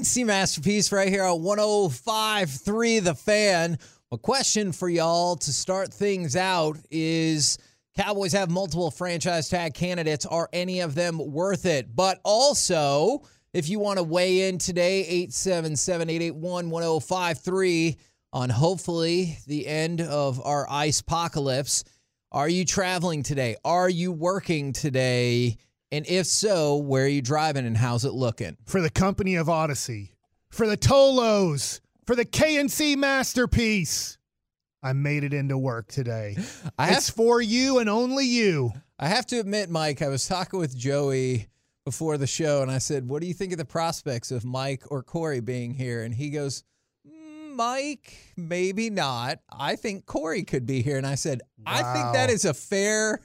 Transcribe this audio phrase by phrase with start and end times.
[0.00, 3.78] K&C Masterpiece right here on 105.3 The Fan.
[4.10, 7.58] A question for y'all to start things out is
[7.94, 10.24] Cowboys have multiple franchise tag candidates.
[10.24, 11.94] Are any of them worth it?
[11.94, 17.98] But also, if you want to weigh in today, 877 881 1053
[18.32, 21.84] on hopefully the end of our ice apocalypse.
[22.32, 23.56] Are you traveling today?
[23.66, 25.58] Are you working today?
[25.92, 28.56] And if so, where are you driving and how's it looking?
[28.64, 30.14] For the company of Odyssey,
[30.50, 34.18] for the Tolos, for the KNC masterpiece.
[34.82, 36.36] I made it into work today.
[36.78, 38.72] I have, it's for you and only you.
[38.98, 41.48] I have to admit, Mike, I was talking with Joey
[41.84, 44.84] before the show and I said, What do you think of the prospects of Mike
[44.90, 46.02] or Corey being here?
[46.02, 46.62] And he goes,
[47.06, 49.40] "Mm, Mike, maybe not.
[49.50, 50.96] I think Corey could be here.
[50.98, 53.20] And I said, I think that is a fair,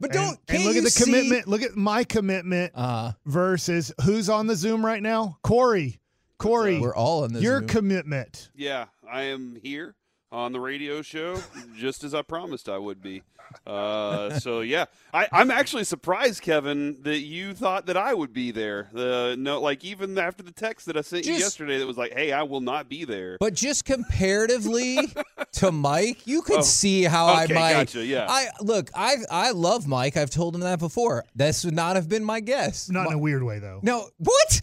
[0.00, 1.48] but don't, and, can't look you at the see- commitment.
[1.48, 5.38] Look at my commitment Uh, versus who's on the Zoom right now?
[5.42, 6.00] Corey.
[6.38, 7.42] Corey, we're all in this.
[7.42, 7.68] your Zoom.
[7.68, 8.50] commitment.
[8.54, 9.94] Yeah, I am here
[10.32, 11.42] on the radio show
[11.76, 13.22] just as I promised I would be.
[13.66, 18.52] Uh, so yeah, I, I'm actually surprised, Kevin, that you thought that I would be
[18.52, 18.88] there.
[18.92, 22.12] The no, like even after the text that I sent you yesterday, that was like,
[22.12, 24.98] "Hey, I will not be there." But just comparatively
[25.54, 27.72] to Mike, you could Oh, see how okay, I might.
[27.72, 28.26] gotcha, yeah.
[28.28, 28.88] I look.
[28.94, 30.16] I I love Mike.
[30.16, 31.24] I've told him that before.
[31.34, 32.88] This would not have been my guess.
[32.88, 33.80] Not in a weird way, though.
[33.82, 34.60] No, what?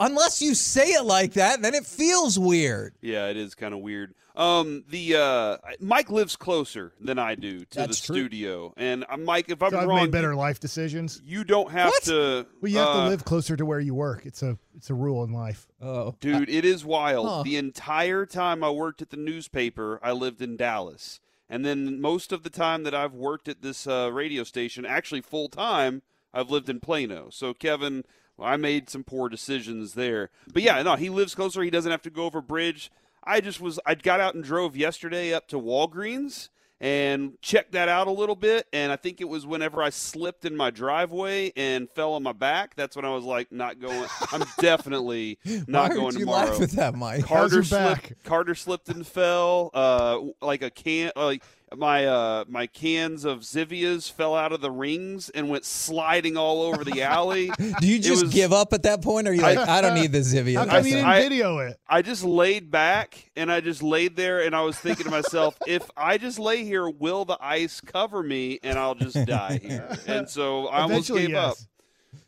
[0.00, 2.94] Unless you say it like that, then it feels weird.
[3.00, 4.14] Yeah, it is kind of weird.
[4.36, 8.16] Um, the uh, Mike lives closer than I do to That's the true.
[8.16, 11.22] studio, and uh, Mike, if I'm So I've wrong, made better life decisions.
[11.24, 12.02] you, you don't have What?
[12.04, 12.44] to.
[12.60, 14.26] Well, you have uh, to live closer to where you work.
[14.26, 15.68] It's a it's a rule in life.
[15.80, 17.28] Oh, Dude, it is wild.
[17.28, 17.42] Huh.
[17.44, 21.20] The entire time I worked at the newspaper, I lived in Dallas.
[21.48, 25.20] And then most of the time that I've worked at this uh, radio station, actually
[25.20, 27.28] full time, I've lived in Plano.
[27.30, 28.02] So, Kevin,
[28.40, 30.30] I made some poor decisions there.
[30.52, 31.62] But yeah, no, he lives closer.
[31.62, 32.90] He doesn't have to go over bridge.
[33.22, 36.48] I just was, I got out and drove yesterday up to Walgreens
[36.80, 38.66] and checked that out a little bit.
[38.72, 42.32] And I think it was whenever I slipped in my driveway and fell on my
[42.32, 42.74] back.
[42.74, 44.06] That's when I was like, not going.
[44.32, 46.50] I'm definitely not Why going would you tomorrow.
[46.50, 47.24] laugh at that, Mike?
[47.24, 47.70] Carter slipped.
[47.70, 48.12] back?
[48.24, 49.70] Carter slipped and fell.
[49.72, 51.12] Uh, like a can.
[51.16, 51.42] Like
[51.76, 56.62] my uh my cans of Zevias fell out of the rings and went sliding all
[56.62, 57.50] over the alley.
[57.80, 59.94] Do you just was- give up at that point, or are you like, I, don't
[59.94, 60.56] need the Zevia?
[60.56, 61.78] How I- come you didn't I- video it?
[61.88, 65.56] I just laid back and I just laid there and I was thinking to myself,
[65.66, 69.88] if I just lay here, will the ice cover me and I'll just die here?
[70.06, 71.56] And so I almost Eventually, gave up.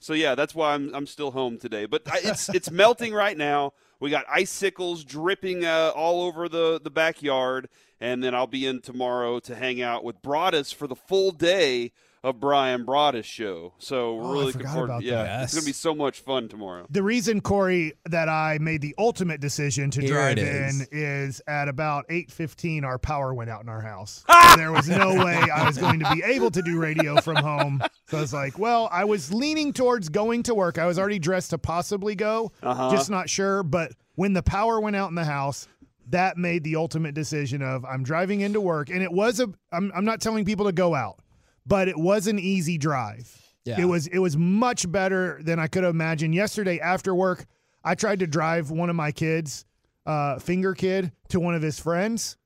[0.00, 1.86] So yeah, that's why I'm I'm still home today.
[1.86, 3.72] But I- it's it's melting right now.
[3.98, 7.68] We got icicles dripping uh, all over the the backyard,
[8.00, 11.92] and then I'll be in tomorrow to hang out with Broaddus for the full day
[12.24, 13.74] of Bryan Broaddus show.
[13.78, 14.84] So we're Oh, really looking forgot forward.
[14.86, 15.42] about yeah, that.
[15.44, 16.84] it's gonna be so much fun tomorrow.
[16.90, 20.88] The reason, Corey, that I made the ultimate decision to Here drive it in is.
[20.90, 22.84] is at about eight fifteen.
[22.84, 24.24] Our power went out in our house.
[24.56, 27.80] there was no way I was going to be able to do radio from home.
[28.08, 30.78] So I was like, well, I was leaning towards going to work.
[30.78, 32.90] I was already dressed to possibly go, Uh-huh.
[32.90, 33.62] just not sure.
[33.62, 35.68] But when the power went out in the house,
[36.10, 39.48] that made the ultimate decision of I'm driving into work, and it was a.
[39.72, 41.18] I'm, I'm not telling people to go out,
[41.66, 43.42] but it was an easy drive.
[43.64, 43.80] Yeah.
[43.80, 46.34] It was it was much better than I could have imagined.
[46.34, 47.44] Yesterday after work,
[47.82, 49.64] I tried to drive one of my kids,
[50.06, 52.36] uh, finger kid, to one of his friends,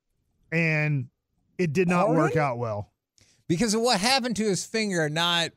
[0.51, 1.07] and
[1.59, 2.41] it did not work Corey?
[2.41, 2.91] out well.
[3.47, 5.51] because of what happened to his finger, not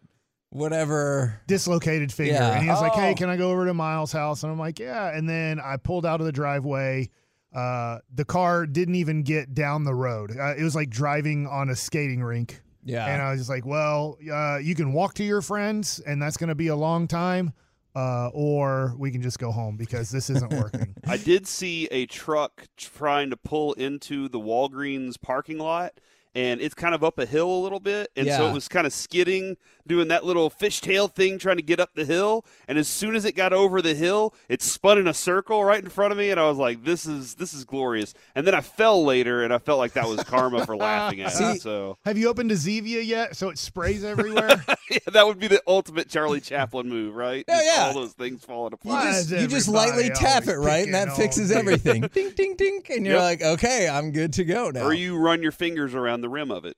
[0.50, 1.40] whatever.
[1.46, 2.52] Dislocated finger, Yeah.
[2.54, 3.14] and he was like, "Hey, Oh.
[3.14, 6.04] can I go over to Miles' house?" And I'm like, "Yeah." And then I pulled
[6.06, 7.08] out of the driveway.
[7.54, 10.36] Uh, the car didn't even get down the road.
[10.36, 12.60] Uh, it was like driving on a skating rink.
[12.84, 13.06] Yeah.
[13.06, 16.36] And I was just like, well, uh, you can walk to your friends, and that's
[16.36, 17.54] going to be a long time,
[17.94, 20.94] uh, or we can just go home because this isn't working.
[21.06, 25.94] I did see a truck trying to pull into the Walgreens parking lot,
[26.34, 28.86] and it's kind of up a hill a little bit, and so it was kind
[28.86, 29.56] of skidding,
[29.86, 32.44] doing that little fishtail thing, trying to get up the hill.
[32.68, 35.82] And as soon as it got over the hill, it spun in a circle right
[35.82, 38.54] in front of me, and I was like, "This is this is glorious." And then
[38.54, 41.62] I fell later, and I felt like that was karma for laughing at See- it.
[41.62, 43.36] So Have you opened a Zevia yet?
[43.36, 44.64] So it sprays everywhere.
[44.90, 47.44] yeah, that would be the ultimate Charlie Chaplin move, right?
[47.48, 47.84] Yeah, yeah.
[47.86, 48.94] all those things falling apart.
[48.94, 50.84] Why just, you just lightly tap it, right?
[50.84, 52.02] And that fixes everything.
[52.14, 52.82] ding, ding, ding.
[52.90, 53.22] And you're Yep.
[53.22, 54.82] like, okay, I'm good to go now.
[54.84, 56.76] Or you run your fingers around the rim of it.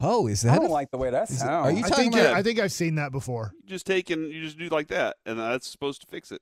[0.00, 0.50] Oh, is that?
[0.50, 0.60] I that?
[0.62, 1.66] don't a- like the way that is it- sounds.
[1.66, 2.34] are you I talking think about?
[2.34, 3.52] I think I've seen that before.
[3.62, 6.40] You just take and you just do like that, and that's supposed to fix it.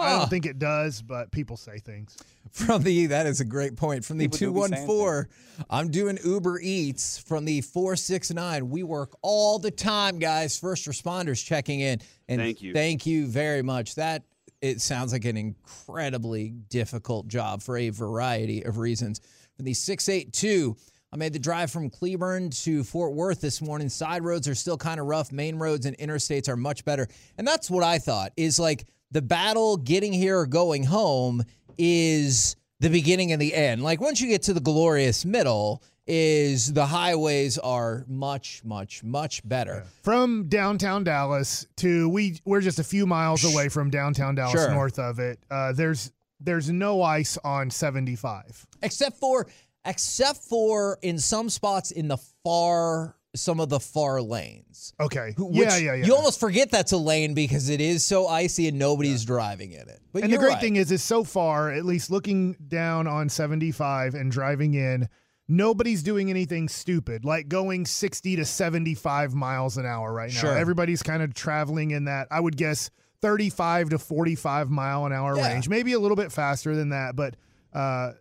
[0.00, 2.16] I don't think it does, but people say things.
[2.52, 4.04] From the that is a great point.
[4.04, 5.28] From the People do two be one saying four,
[5.68, 7.18] I'm doing Uber Eats.
[7.18, 10.56] From the four six nine, we work all the time, guys.
[10.56, 12.72] First responders checking in, and Thank you.
[12.72, 13.96] thank you very much.
[13.96, 14.22] That
[14.62, 19.20] it sounds like an incredibly difficult job for a variety of reasons.
[19.56, 20.76] For the 682,
[21.12, 23.88] I made the drive from Cleburne to Fort Worth this morning.
[23.88, 25.32] Side roads are still kind of rough.
[25.32, 27.08] Main roads and interstates are much better.
[27.38, 31.42] And that's what I thought is like the battle getting here or going home
[31.78, 33.82] is the beginning and the end.
[33.82, 39.46] Like once you get to the glorious middle, is the highways are much, much, much
[39.46, 39.84] better.
[40.02, 44.70] From downtown Dallas to we we're just a few miles away from downtown Dallas, Sure.
[44.70, 45.38] north of it.
[45.50, 46.10] Uh, there's
[46.40, 48.66] there's no ice on 75.
[48.82, 49.48] except for
[49.84, 54.92] except for in some spots in the far some of the far lanes.
[54.98, 55.34] Okay.
[55.36, 56.06] Which yeah, yeah, yeah.
[56.06, 59.88] You almost forget that's a lane because it is so icy and nobody's driving in
[59.88, 60.00] it.
[60.12, 60.60] But and the great right.
[60.60, 65.08] thing is, is so far, at least looking down on 75 and driving in,
[65.46, 70.40] nobody's doing anything stupid like going 60 to 75 miles an hour right now.
[70.40, 70.56] Sure.
[70.56, 72.90] Everybody's kind of traveling in that, I would guess,
[73.20, 75.52] 35 to 45 mile an hour Yeah.
[75.52, 77.16] range, maybe a little bit faster than that.
[77.16, 77.34] But
[77.72, 78.12] uh,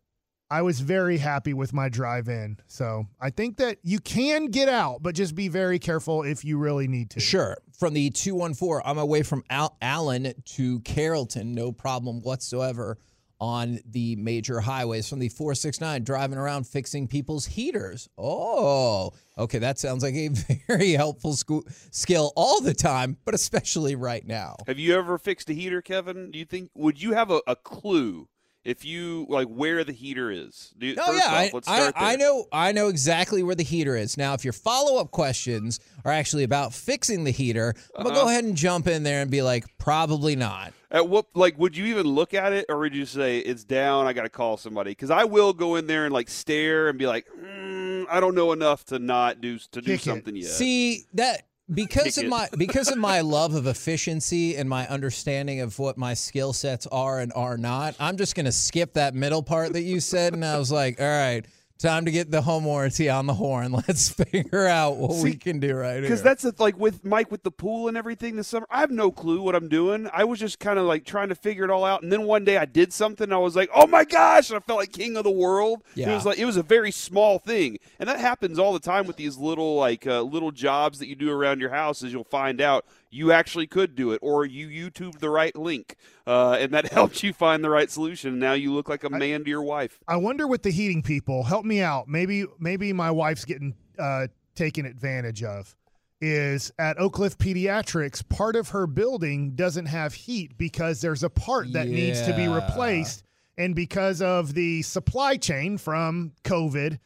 [0.50, 2.58] I was very happy with my drive in.
[2.68, 6.58] So I think that you can get out, but just be very careful if you
[6.58, 7.20] really need to.
[7.20, 7.58] Sure.
[7.78, 12.98] From the 214, I'm away from Al- Allen to Carrollton, no problem whatsoever
[13.40, 15.08] on the major highways.
[15.08, 18.10] From the 469, driving around fixing people's heaters.
[18.18, 19.60] Oh, okay.
[19.60, 20.30] That sounds like a
[20.68, 24.56] very helpful sco- skill all the time, but especially right now.
[24.66, 26.32] Have you ever fixed a heater, Kevin?
[26.32, 28.28] Do you think would you have a, a clue
[28.68, 30.74] if you like where the heater is?
[30.78, 33.64] Do Oh first yeah, off, I, let's I, I know I know exactly where the
[33.64, 34.18] heater is.
[34.18, 38.25] Now, if your follow up questions are actually about fixing the heater, I'm gonna Uh-huh.
[38.25, 40.74] go ahead and jump in there and be like, probably not.
[40.92, 44.06] At what like would you even look at it, or would you say it's down?
[44.06, 46.98] I got to call somebody because I will go in there and like stare and
[47.00, 50.04] be like, mm, I don't know enough to not do to do Kick it.
[50.04, 50.46] something yet.
[50.46, 55.78] See that because of my because of my love of efficiency and my understanding of
[55.80, 59.74] what my skill sets are and are not, I'm just gonna skip that middle part
[59.74, 61.46] that you said, and I was like, all right.
[61.79, 63.71] Time to get the home warranty on the horn.
[63.88, 66.01] Let's figure out what we can do right here.
[66.01, 68.65] Because that's the, like with Mike with the pool and everything this summer.
[68.71, 70.09] I have no clue what I'm doing.
[70.12, 72.45] I was just kind of like trying to figure it all out, and then one
[72.45, 73.25] day I did something.
[73.25, 75.83] And I was like, "Oh my gosh!" And I felt like king of the world.
[75.94, 76.12] Yeah.
[76.12, 79.06] It was like it was a very small thing, and that happens all the time
[79.06, 82.01] with these little like uh, little jobs that you do around your house.
[82.01, 85.95] Is you'll find out you actually could do it, or you YouTube the right link,
[86.25, 88.31] uh, and that helps you find the right solution.
[88.31, 90.00] And now you look like a man to your wife.
[90.07, 92.07] I wonder with the heating people, help me out.
[92.07, 95.75] Maybe maybe my wife's getting uh, taken advantage of.
[96.19, 101.30] Is at Oak Cliff Pediatrics, part of her building doesn't have heat because there's a
[101.30, 103.24] part that needs to be replaced.
[103.56, 106.98] And because of the supply chain from COVID,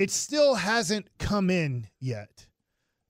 [0.00, 2.46] it still hasn't come in yet.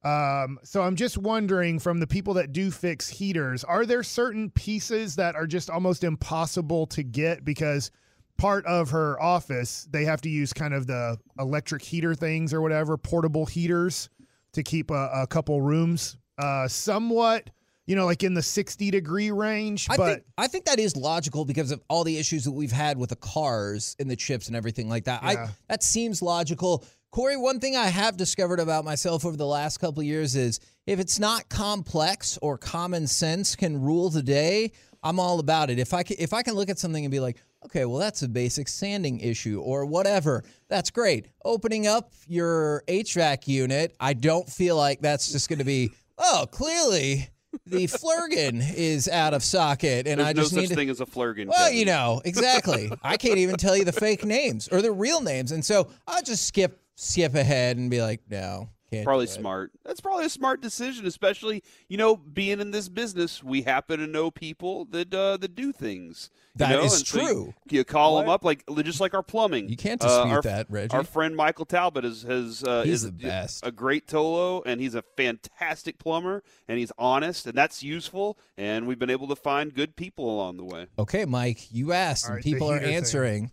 [0.04, 4.50] Um, so I'm just wondering from the people that do fix heaters, are there certain
[4.50, 7.90] pieces that are just almost impossible to get because
[8.36, 12.60] part of her office they have to use kind of the electric heater things or
[12.60, 14.08] whatever, portable heaters
[14.52, 17.50] to keep a, a couple rooms uh, somewhat,
[17.86, 19.86] you know, like in the 60 degree range.
[19.90, 22.72] I but think I think that is logical because of all the issues that we've
[22.72, 25.22] had with the cars and the chips and everything like that.
[25.22, 25.28] Yeah.
[25.28, 26.84] I that seems logical.
[27.16, 30.60] Corey, one thing I have discovered about myself over the last couple of years is
[30.84, 34.72] if it's not complex or common sense can rule the day,
[35.02, 35.78] I'm all about it.
[35.78, 38.20] If I can, if I can look at something and be like, okay, well that's
[38.20, 41.28] a basic sanding issue or whatever, that's great.
[41.42, 46.44] Opening up your HVAC unit, I don't feel like that's just going to be oh
[46.50, 47.30] clearly
[47.64, 50.90] the flurgan is out of socket and There's I no just such need to thing
[50.90, 51.46] as a flurgan.
[51.46, 51.78] well, Kevin.
[51.78, 52.92] you know, exactly.
[53.02, 55.52] I can't even tell you the fake names or the real names.
[55.52, 59.04] And so I'll just skip skip ahead and be like, no, can't.
[59.04, 59.70] probably smart.
[59.84, 63.42] That's probably a smart decision, especially you know being in this business.
[63.44, 66.30] We happen to know people that uh, that do things.
[66.54, 66.84] you That know?
[66.84, 67.54] is and so you- true.
[67.70, 69.68] you, call them up like just like our plumbing.
[69.68, 70.94] You can't Uh, dispute our, that, Reggie.
[70.96, 73.66] Our friend Michael Talbot is has uh, He's is the best.
[73.66, 78.38] a great Tolo, and he's a fantastic plumber, and he's honest, and that's useful.
[78.56, 80.86] And we've been able to find good people along the way.
[80.98, 83.48] Okay, Mike, you asked, All and right, people are answering.
[83.48, 83.52] thing.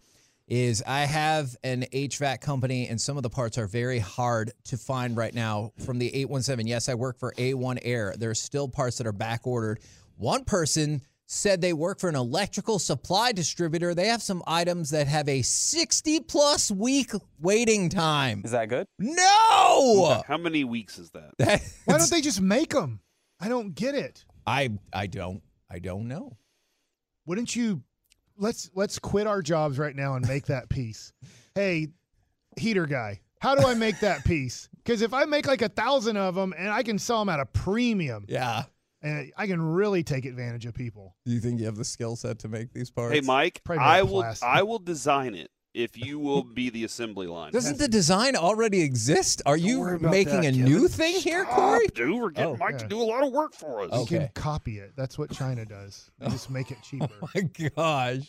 [0.50, 0.68] Answering.
[0.68, 4.78] Is I have an HVAC company, and some of the parts are very hard to
[4.78, 6.68] find right now from the 817.
[6.68, 8.14] Yes, I work for A1 Air.
[8.18, 9.80] There's still parts that are back ordered.
[10.18, 13.96] One person said they work for an electrical supply distributor.
[13.96, 18.42] They have some items that have a 60 plus week waiting time.
[18.44, 18.88] Is that good?
[19.00, 20.22] No!
[20.28, 21.32] How many weeks is that?
[21.86, 23.00] why don't they just make them?
[23.40, 24.26] I don't get it.
[24.46, 26.38] I I don't I don't know.
[27.26, 27.84] Wouldn't you
[28.38, 31.14] let's let's quit our jobs right now and make that piece.
[31.56, 31.88] hey,
[32.58, 34.70] heater guy, how do I make that piece?
[34.78, 37.40] Because if I make like a thousand of them and I can sell them at
[37.40, 38.64] a premium, Yeah.
[39.02, 41.16] and I can really take advantage of people.
[41.26, 43.14] Do you think you have the skill set to make these parts?
[43.14, 44.22] Hey, Mike, Probably I will.
[44.22, 44.48] plastic.
[44.48, 47.52] I will design it if you will be the assembly line.
[47.52, 49.42] Doesn't the design already exist?
[49.46, 50.64] Are Don't you making that, a Kevin.
[50.66, 51.88] new thing here, Stop, Corey?
[51.96, 52.58] Dude, we're getting Oh.
[52.58, 52.78] Mike Yeah.
[52.80, 53.90] to do a lot of work for us.
[53.92, 54.18] You Okay.
[54.18, 54.94] can copy it.
[54.96, 56.12] That's what China does.
[56.20, 57.10] They just make it oh cheaper.
[57.22, 57.42] Oh my
[57.76, 58.28] gosh.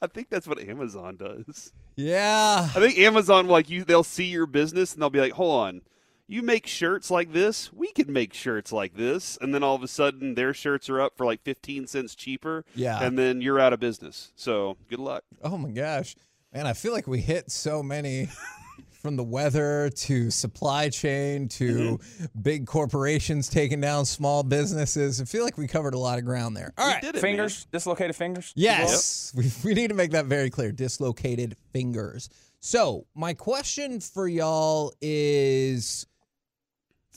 [0.00, 1.72] I think that's what Amazon does.
[1.96, 2.68] Yeah.
[2.74, 5.82] I think Amazon like you they'll see your business and they'll be like, "Hold on.
[6.28, 7.72] You make shirts like this?
[7.72, 11.00] We can make shirts like this." And then all of a sudden their shirts are
[11.00, 13.02] up for like 15 cents cheaper Yeah.
[13.02, 14.32] and then you're out of business.
[14.36, 15.24] So, good luck.
[15.42, 16.14] Oh my gosh.
[16.52, 18.28] Man, I feel like we hit so many
[18.98, 22.40] from the weather to supply chain to mm-hmm.
[22.42, 25.20] big corporations taking down small businesses.
[25.20, 26.72] I feel like we covered a lot of ground there.
[26.76, 28.52] All right, did it, Fingers, dislocated fingers.
[28.56, 30.72] Yes, we, we need to make that very clear.
[30.72, 32.28] Dislocated fingers.
[32.60, 36.06] So, my question for y'all is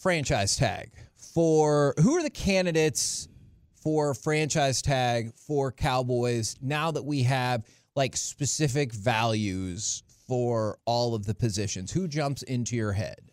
[0.02, 0.92] franchise tag
[1.34, 3.28] for who are the candidates
[3.84, 7.66] for franchise tag for Cowboys now that we have
[7.96, 11.92] like specific values for all of the positions?
[11.92, 13.32] Who jumps into your head?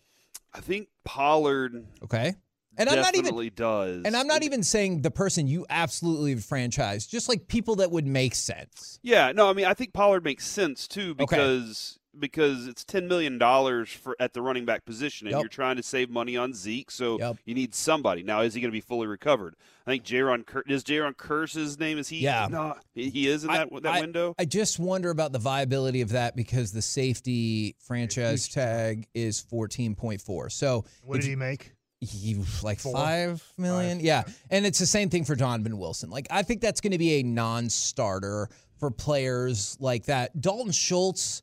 [0.53, 2.35] I think Pollard Okay.
[2.77, 4.03] And I'm not even does.
[4.05, 8.07] and I'm not even saying the person you absolutely franchise, just like people that would
[8.07, 8.99] make sense.
[9.03, 13.37] Yeah, no, I mean I think Pollard makes sense too because because it's ten million
[13.37, 15.41] dollars for at the running back position, and Yep.
[15.41, 17.37] you're trying to save money on Zeke, so Yep.
[17.45, 18.23] you need somebody.
[18.23, 19.55] Now, is he going to be fully recovered?
[19.85, 21.97] I think Jayron Cur- is Jayron Kearse's name.
[21.97, 22.19] Is he?
[22.19, 22.47] Yeah.
[22.49, 24.33] no, he he is in that that I- window.
[24.39, 30.49] I just wonder about the viability of that because the safety franchise tag is 14.4.
[30.51, 31.73] So What if did he make?
[32.01, 32.93] he like Four?
[32.93, 34.23] five million, Five, yeah.
[34.49, 36.09] And it's the same thing for Donovan Wilson.
[36.09, 38.49] Like I think that's going to be a non-starter
[38.79, 40.39] for players like that.
[40.39, 41.41] Dalton Schultz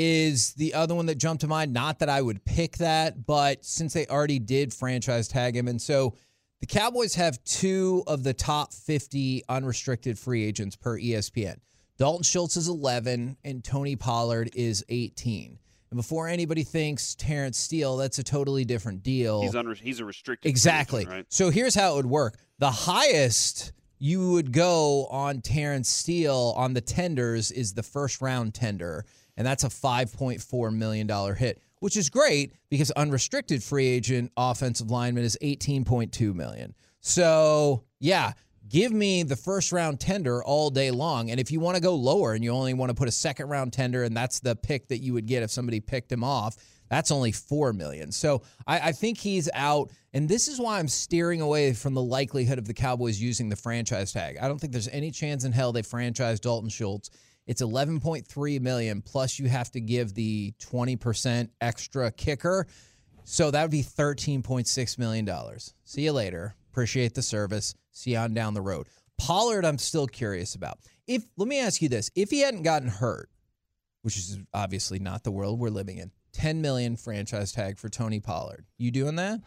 [0.00, 1.72] is the other one that jumped to mind.
[1.72, 5.82] Not that I would pick that, but since they already did franchise tag him, and
[5.82, 6.14] so
[6.60, 11.56] the Cowboys have two of the top 50 unrestricted free agents per ESPN.
[11.98, 15.58] Dalton Schultz is 11 and Tony Pollard is 18.
[15.90, 19.42] And before anybody thinks Terence Steele, that's a totally different deal.
[19.42, 21.06] He's unre- he's a restricted Exactly.
[21.06, 21.26] right?
[21.28, 22.38] So here's how it would work.
[22.58, 28.54] The highest you would go on Terence Steele on the tenders is the first round
[28.54, 29.04] tender,
[29.38, 35.24] and that's a $5.4 million hit, which is great because unrestricted free agent offensive lineman
[35.24, 36.74] is 18.2 million.
[37.00, 38.32] So yeah,
[38.68, 41.30] give me the first round tender all day long.
[41.30, 43.48] And if you want to go lower and you only want to put a second
[43.48, 46.56] round tender, and that's the pick that you would get if somebody picked him off,
[46.90, 48.10] that's only four million.
[48.10, 52.02] So I, I think he's out, and this is why I'm steering away from the
[52.02, 54.38] likelihood of the Cowboys using the franchise tag.
[54.40, 57.10] I don't think there's any chance in hell they franchise Dalton Schultz.
[57.48, 62.66] It's 11.3 million plus you have to give the 20% extra kicker.
[63.24, 65.28] So that would be $13.6 million.
[65.84, 66.54] See you later.
[66.70, 67.74] Appreciate the service.
[67.90, 68.86] See you on down the road.
[69.16, 70.78] Pollard, I'm still curious about.
[71.06, 73.30] If let me ask you this: if he hadn't gotten hurt,
[74.02, 78.20] which is obviously not the world we're living in, 10 million franchise tag for Tony
[78.20, 78.66] Pollard.
[78.76, 79.40] You doing that?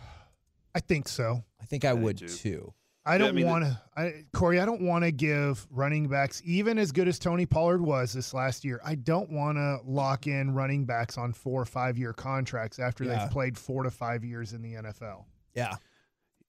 [0.76, 1.44] I think so.
[1.62, 2.28] I think I I would too.
[2.28, 2.74] too.
[3.06, 4.60] I I don't mean, want to, I, Corey.
[4.60, 8.32] I don't want to give running backs even as good as Tony Pollard was this
[8.34, 8.80] last year.
[8.86, 13.04] I don't want to lock in running backs on four or five year contracts after
[13.04, 13.20] Yeah.
[13.20, 15.26] they've played four to five years in the NFL.
[15.56, 15.76] Yeah.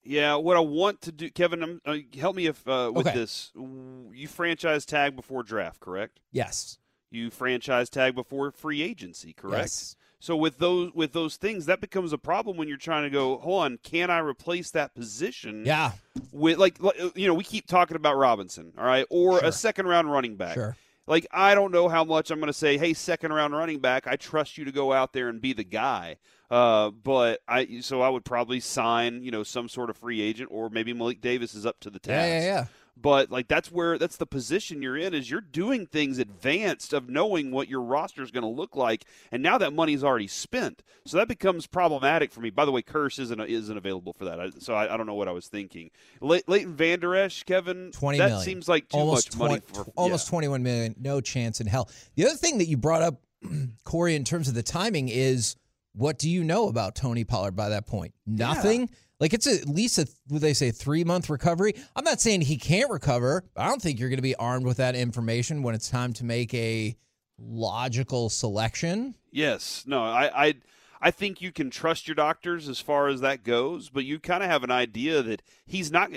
[0.05, 3.17] Yeah, what I want to do, Kevin, um, uh, help me if uh, with Okay.
[3.17, 3.53] this.
[3.55, 6.19] You franchise tag before draft, correct?
[6.33, 6.79] Yes.
[7.11, 9.63] You franchise tag before free agency, correct?
[9.65, 9.97] Yes.
[10.23, 13.39] So with those with those things, that becomes a problem when you're trying to go.
[13.39, 15.65] Hold on, can I replace that position?
[15.67, 15.95] Yeah.
[16.31, 19.49] With like, uh, you know, we keep talking about Robinson, all right, or Sure.
[19.49, 20.55] a second round running back.
[20.55, 20.77] Sure.
[21.09, 22.79] Like I don't know how much I'm going to say.
[22.79, 25.65] Hey, second round running back, I trust you to go out there and be the
[25.65, 26.19] guy.
[26.49, 30.51] Uh, but I so I would probably sign you know some sort of free agent
[30.53, 32.29] or maybe Malik Davis is up to the task.
[32.29, 32.39] Yeah.
[32.39, 32.45] Yeah.
[32.45, 32.67] Yeah.
[32.97, 37.09] But like that's where that's the position you're in is you're doing things advanced of
[37.09, 40.83] knowing what your roster is going to look like, and now that money's already spent,
[41.07, 42.51] so that becomes problematic for me.
[42.51, 45.15] By the way, Kearse isn't isn't available for that, I, so I, I don't know
[45.15, 45.91] what I was thinking.
[46.21, 48.45] Le- Leighton Vander Esch, Kevin, 20 that million.
[48.45, 50.37] seems like too almost much money 20 for almost yeah.
[50.37, 50.95] 21 million.
[51.01, 51.89] No chance in hell.
[52.15, 53.23] The other thing that you brought up,
[53.85, 55.57] Corey, in terms of the timing is
[55.95, 58.15] what do you know about Tony Pollard by that point?
[58.27, 58.91] Nothing.
[59.23, 61.75] Like it's at least a what they say three month recovery.
[61.95, 63.45] I'm not saying he can't recover.
[63.57, 66.25] I don't think you're going to be armed with that information when it's time to
[66.25, 66.97] make a
[67.39, 69.15] logical selection.
[69.31, 70.55] Yes, no, I, I,
[71.01, 74.43] I think you can trust your doctors as far as that goes, but you kind
[74.43, 76.11] of have an idea that he's not.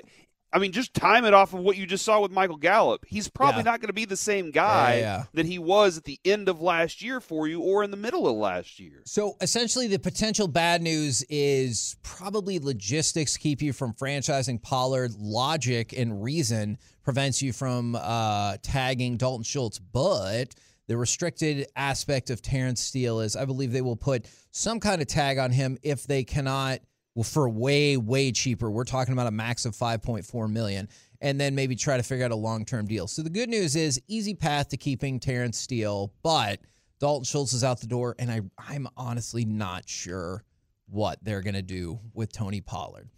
[0.56, 3.04] I mean, just time it off of what you just saw with Michael Gallup.
[3.06, 3.72] He's probably Yeah.
[3.72, 5.24] not going to be the same guy Yeah, yeah.
[5.34, 8.26] that he was at the end of last year for you or in the middle
[8.26, 9.02] of last year.
[9.06, 15.12] So essentially, the potential bad news is probably logistics keep you from franchising Pollard.
[15.20, 19.78] Logic and reason prevents you from uh, tagging Dalton Schultz.
[19.78, 20.56] But
[20.88, 25.08] the restricted aspect of Terence Steele is I believe they will put some kind of
[25.10, 26.80] tag on him if they cannot.
[27.16, 28.70] Well, for way way cheaper.
[28.70, 30.90] We're talking about a max of 5.4 million,
[31.22, 33.08] and then maybe try to figure out a long term deal.
[33.08, 36.60] So the good news is easy path to keeping Terence Steele, but
[37.00, 40.44] Dalton Schultz is out the door, and I I'm honestly not sure
[40.88, 43.10] what they're gonna do with Tony Pollard.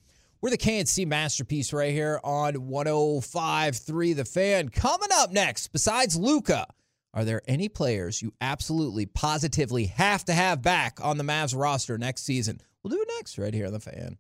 [0.42, 4.70] We're the KNC masterpiece right here on 105.3 The Fan.
[4.70, 6.68] Coming up next, besides Luka,
[7.16, 11.98] are there any players you absolutely positively have to have back on the Mavs roster
[11.98, 12.62] next season?
[12.88, 14.18] We'll do it next right here on The Fan.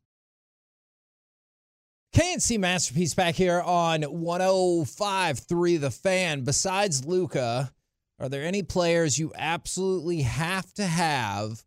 [2.14, 6.42] KNC Masterpiece back here on 105.3 The Fan.
[6.42, 7.72] Besides Luka,
[8.20, 11.64] are there any players you absolutely have to have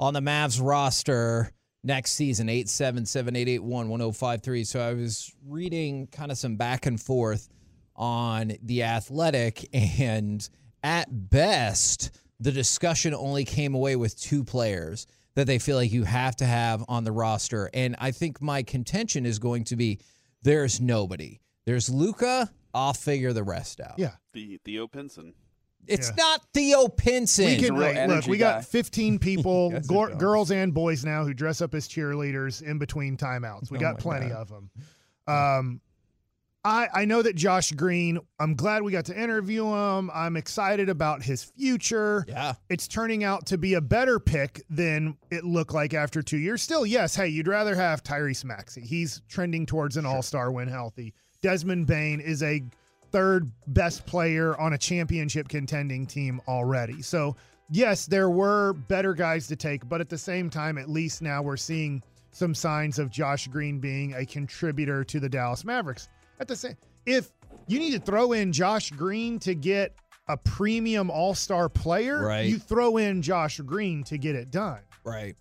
[0.00, 1.52] on the Mavs roster
[1.84, 2.48] next season?
[2.48, 4.66] 877-881-1053.
[4.66, 7.48] So I was reading kind of some back and forth
[7.94, 10.48] on the athletic and
[10.82, 16.02] at best the discussion only came away with two players that they feel like you
[16.04, 20.00] have to have on the roster and i think my contention is going to be
[20.42, 24.12] there's nobody there's luka i'll figure the rest out Yeah.
[24.32, 25.32] The Theo Pinson.
[25.86, 26.24] it's Yeah.
[26.24, 28.26] not theo pinson We can a real look.
[28.26, 32.60] We got 15 people, Yes, it girls and boys now, who dress up as cheerleaders
[32.62, 33.70] in between timeouts.
[33.70, 34.38] We Oh got plenty God.
[34.38, 34.70] of them.
[35.28, 35.80] Um,
[36.66, 38.18] I I know that Josh Green.
[38.40, 40.10] I'm glad we got to interview him.
[40.12, 42.24] I'm excited about his future.
[42.28, 46.38] yeah It's turning out to be a better pick than it looked like after two
[46.38, 46.62] years.
[46.62, 47.14] Still, yes.
[47.14, 48.80] Hey, you'd rather have Tyrese Maxey.
[48.80, 51.14] He's trending towards an All Star when healthy.
[51.40, 52.62] Desmond Bane is a
[53.12, 57.00] third best player on a championship contending team already.
[57.00, 57.36] So,
[57.70, 61.42] yes, there were better guys to take, but at the same time, at least now
[61.42, 66.08] we're seeing some signs of Josh Green being a contributor to the Dallas Mavericks.
[66.40, 66.76] At the same,
[67.06, 67.30] if
[67.66, 69.94] you need to throw in Josh Green to get
[70.28, 72.46] a premium all-star player, Right.
[72.48, 74.80] you throw in Josh Green to get it done.
[75.04, 75.36] Right.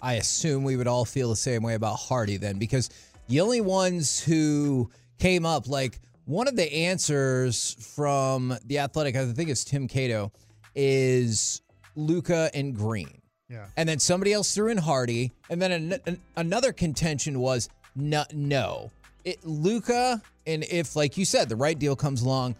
[0.00, 2.88] I assume we would all feel the same way about Hardy then, because
[3.26, 9.26] the only ones who came up, like one of the answers from the Athletic, I
[9.32, 10.30] think it's Tim Cato,
[10.76, 11.60] is
[11.96, 13.20] Luka and Green.
[13.50, 13.66] Yeah.
[13.76, 18.24] And then somebody else threw in Hardy, and then an, an- another contention was no,
[18.32, 18.92] no,
[19.28, 22.56] it Luka, and if like you said, the right deal comes along,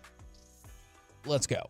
[1.24, 1.62] let's go.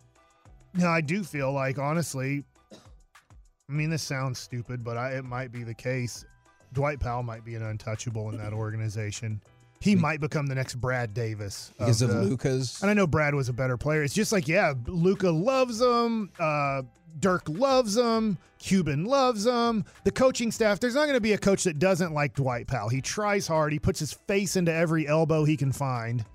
[0.73, 5.51] Now, I do feel like, honestly, I mean, this sounds stupid, but I, it might
[5.51, 6.25] be the case.
[6.73, 9.41] Dwight Powell might be an untouchable in that organization.
[9.81, 13.33] He might become the next Brad Davis Because of the- Luka's And I know Brad
[13.33, 14.03] was a better player.
[14.03, 16.29] It's just like, yeah, Luka loves him.
[16.37, 16.81] Uh,
[17.19, 18.37] Dirk loves him.
[18.59, 19.85] Cuban loves him.
[20.03, 22.89] The coaching staff, there's not going to be a coach that doesn't like Dwight Powell.
[22.89, 23.71] He tries hard.
[23.73, 26.25] He puts his face into every elbow he can find.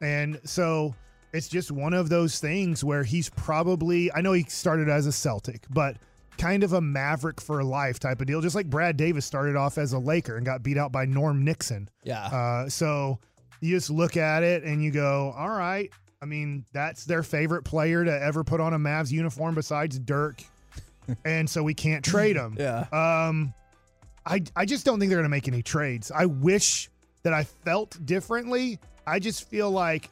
[0.00, 0.94] And so
[1.32, 5.12] it's just one of those things where he's probably, I know he started as a
[5.12, 5.96] Celtic, but
[6.38, 8.40] kind of a maverick for life type of deal.
[8.40, 11.44] Just like Brad Davis started off as a Laker and got beat out by Norm
[11.44, 11.88] Nixon.
[12.04, 12.26] yeah.
[12.26, 13.18] Uh, so
[13.60, 15.90] you just look at it and you go, all right.
[16.22, 20.42] I mean, that's their favorite player to ever put on a Mavs uniform besides Dirk.
[21.24, 22.56] and so we can't trade him.
[22.58, 22.86] yeah.
[22.92, 23.54] Um,
[24.24, 26.10] I, I just don't think they're going to make any trades.
[26.10, 26.90] I wish
[27.22, 28.80] that I felt differently.
[29.06, 30.10] I just feel like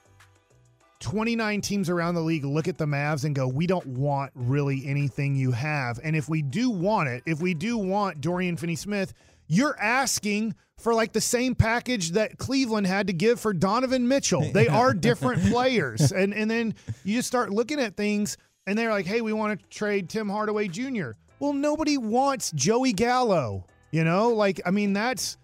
[1.01, 4.87] 29 teams around the league look at the Mavs and go, we don't want really
[4.87, 5.99] anything you have.
[6.05, 9.15] And if we do want it, if we do want Dorian Finney Smith,
[9.55, 14.51] you're asking for like the same package that Cleveland had to give for Donovan Mitchell.
[14.53, 16.13] They are different players.
[16.13, 18.37] And and then you just start looking at things
[18.67, 21.13] and they're like, hey, we want to trade Tim Hardaway Jr.
[21.39, 23.67] Well, nobody wants Joey Gallo.
[23.91, 25.37] You know, like I mean, that's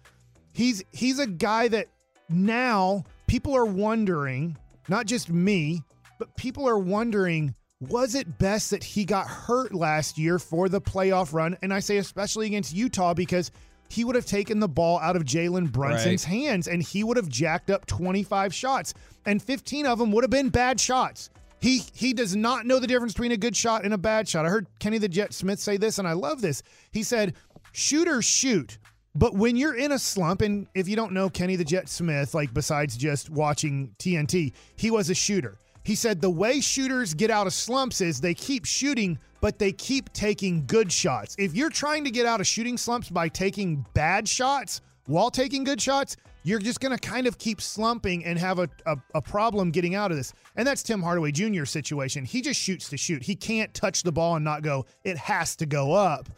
[0.53, 1.87] he's he's a guy that
[2.29, 4.57] now people are wondering,
[4.89, 5.81] not just me,
[6.19, 10.81] but people are wondering, was it best that he got hurt last year for the
[10.81, 11.57] playoff run?
[11.61, 13.51] And I say especially against Utah because
[13.91, 17.27] he would have taken the ball out of Jalen Brunson's hands and he would have
[17.27, 18.93] jacked up 25 shots.
[19.25, 21.29] And 15 of them would have been bad shots.
[21.59, 24.45] He he does not know the difference between a good shot and a bad shot.
[24.45, 26.63] I heard Kenny the Jet Smith say this, and I love this.
[26.91, 27.35] He said,
[27.73, 28.77] shooters shoot.
[29.13, 32.33] But when you're in a slump, and if you don't know Kenny the Jet Smith,
[32.33, 35.57] like besides just watching TNT, he was a shooter.
[35.83, 39.71] He said the way shooters get out of slumps is they keep shooting, but they
[39.71, 41.35] keep taking good shots.
[41.39, 45.63] If you're trying to get out of shooting slumps by taking bad shots while taking
[45.63, 49.21] good shots, you're just going to kind of keep slumping and have a, a, a,
[49.21, 50.33] problem getting out of this.
[50.55, 52.25] And that's Tim Hardaway Jr.'s situation.
[52.25, 53.21] He just shoots to shoot.
[53.21, 56.29] He can't touch the ball and not go, it has to go up.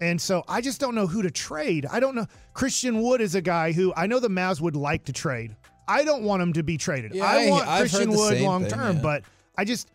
[0.00, 1.84] And so I just don't know who to trade.
[1.90, 2.26] I don't know.
[2.54, 5.54] Christian Wood is a guy who I know the Mavs would like to trade.
[5.90, 7.14] I don't want him to be traded.
[7.14, 9.02] Yeah, I want I've Christian Wood long term, yeah.
[9.02, 9.24] but
[9.58, 9.90] I just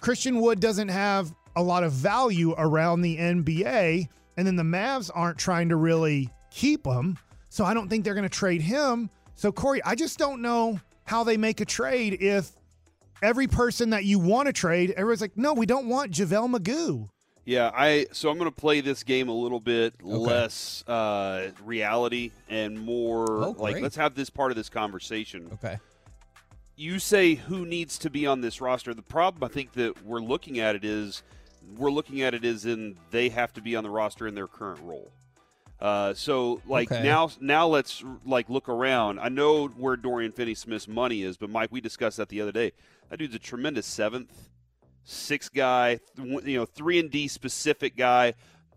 [0.00, 5.10] Christian Wood doesn't have a lot of value around the NBA, and then the Mavs
[5.12, 7.18] aren't trying to really keep him.
[7.48, 9.10] So I don't think they're going to trade him.
[9.34, 12.52] So Corey, I just don't know how they make a trade if
[13.20, 17.08] every person that you want to trade, everyone's like, no, we don't want JaVale McGee.
[17.44, 20.12] Yeah, I so I'm going to play this game a little bit okay.
[20.12, 25.50] less uh, reality and more oh, like let's have this part of this conversation.
[25.54, 25.78] Okay.
[26.76, 28.94] You say who needs to be on this roster.
[28.94, 31.22] The problem I think that we're looking at it is
[31.76, 34.48] we're looking at it is in they have to be on the roster in their
[34.48, 35.10] current role.
[35.80, 37.02] Uh, so like okay.
[37.02, 39.18] now now let's like look around.
[39.18, 42.52] I know where Dorian Finney Smith's money is, but Mike, we discussed that the other
[42.52, 42.70] day.
[43.10, 44.48] That dude's a tremendous seventh
[45.04, 48.34] six guy, you know, three and D specific guy.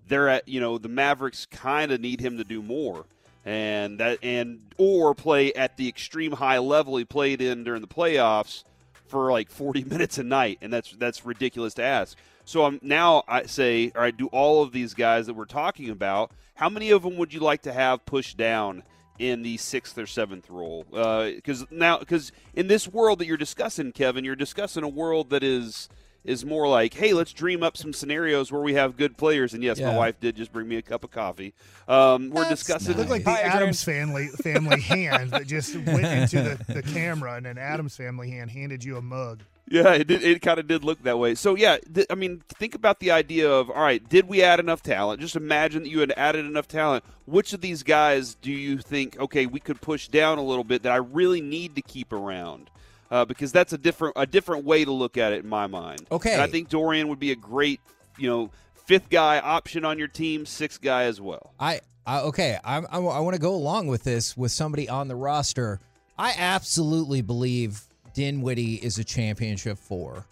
[0.07, 3.05] They're at, you know, the Mavericks kind of need him to do more,
[3.43, 7.87] and that and or play at the extreme high level he played in during the
[7.87, 8.63] playoffs
[9.07, 12.17] for like 40 minutes a night, and that's that's ridiculous to ask.
[12.43, 15.89] So I'm now I say, all right, do all of these guys that we're talking
[15.89, 18.83] about, how many of them would you like to have pushed down?
[19.17, 23.37] in the sixth or seventh role because uh, now because in this world that you're
[23.37, 25.87] discussing kevin you're discussing a world that is
[26.25, 29.53] is more like, hey, let's dream up some scenarios where we have good players.
[29.53, 29.91] And yes, Yeah.
[29.91, 31.53] my wife did just bring me a cup of coffee.
[31.87, 32.89] Um, we're That's discussing.
[32.91, 32.97] nice.
[32.97, 37.35] Looked like the Hi, Addams family family hand that just went into the, the camera,
[37.35, 39.41] and an Addams family hand handed you a mug.
[39.67, 41.33] Yeah, it did, it kind of did look that way.
[41.33, 44.59] So yeah, th- I mean, think about the idea of all right, did we add
[44.59, 45.21] enough talent?
[45.21, 47.03] Just imagine that you had added enough talent.
[47.25, 50.83] Which of these guys do you think okay, we could push down a little bit
[50.83, 52.69] that I really need to keep around?
[53.11, 56.05] Uh, because that's a different a different way to look at it in my mind.
[56.11, 56.33] Okay.
[56.33, 57.79] and I think Dorian would be a great
[58.17, 58.49] you know
[58.85, 61.53] fifth guy option on your team, sixth guy as well.
[61.59, 62.57] I, I okay.
[62.63, 65.79] I'm, I, I want to go along with this with somebody on the roster.
[66.17, 67.81] I absolutely believe
[68.13, 70.25] Dinwiddie is a championship four.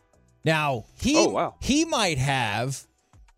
[0.46, 1.56] Now he Oh, wow.
[1.62, 2.86] he might have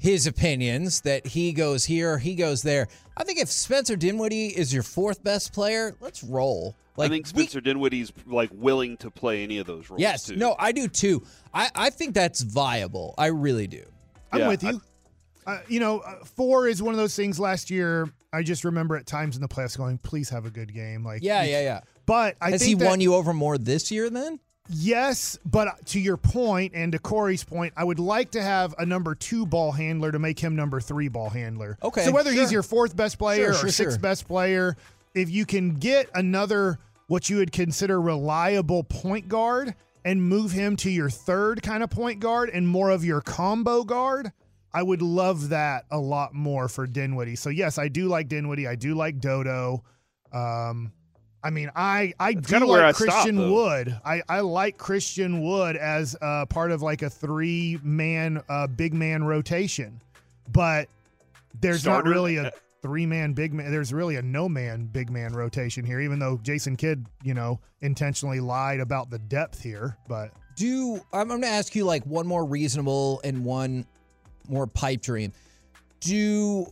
[0.05, 2.87] his opinions that he goes here, he goes there.
[3.17, 6.75] I think if Spencer Dinwiddie is your fourth best player, let's roll.
[6.95, 9.99] Like I think we- Spencer Dinwiddie's like willing to play any of those roles.
[9.99, 10.35] yes, too.
[10.35, 11.23] no, I do too.
[11.53, 13.15] I I think that's viable.
[13.17, 13.83] I really do.
[14.31, 14.79] I'm Yeah, with you.
[15.47, 17.39] uh, you know, uh, four is one of those things.
[17.39, 20.71] Last year, I just remember at times in the playoffs going, "Please have a good
[20.73, 21.79] game." Like, Yeah, you- yeah, yeah.
[22.05, 24.39] But I Has think he that- won you over more this year then?
[24.67, 28.85] Yes, but to your point and to Corey's point, I would like to have a
[28.85, 31.77] number two ball handler to make him number three ball handler.
[31.83, 32.41] Okay, So whether sure.
[32.41, 34.75] he's your fourth best player Sure, sure, or sixth best player,
[35.13, 40.75] if you can get another what you would consider reliable point guard and move him
[40.77, 44.31] to your third kind of point guard and more of your combo guard,
[44.73, 47.35] I would love that a lot more for Dinwiddie.
[47.35, 48.67] So yes, I do like Dinwiddie.
[48.67, 49.83] I do like Dodo.
[50.33, 50.91] Um,
[51.45, 53.53] I mean, I I That's do like I Christian though.
[53.53, 54.01] Wood.
[54.03, 58.95] I I like Christian Wood as uh, part of like a three man uh, big
[58.95, 60.01] man rotation,
[60.51, 60.89] but
[61.61, 62.09] there's Starter?
[62.09, 63.69] not really a three man big man.
[63.69, 65.99] There's really a no man big man rotation here.
[65.99, 71.21] Even though Jason Kidd, you know, intentionally lied about the depth here, but Do I'm,
[71.21, 73.85] I'm going to ask you like one more reasonable and one
[74.49, 75.31] more pipe dream.
[75.99, 76.65] Do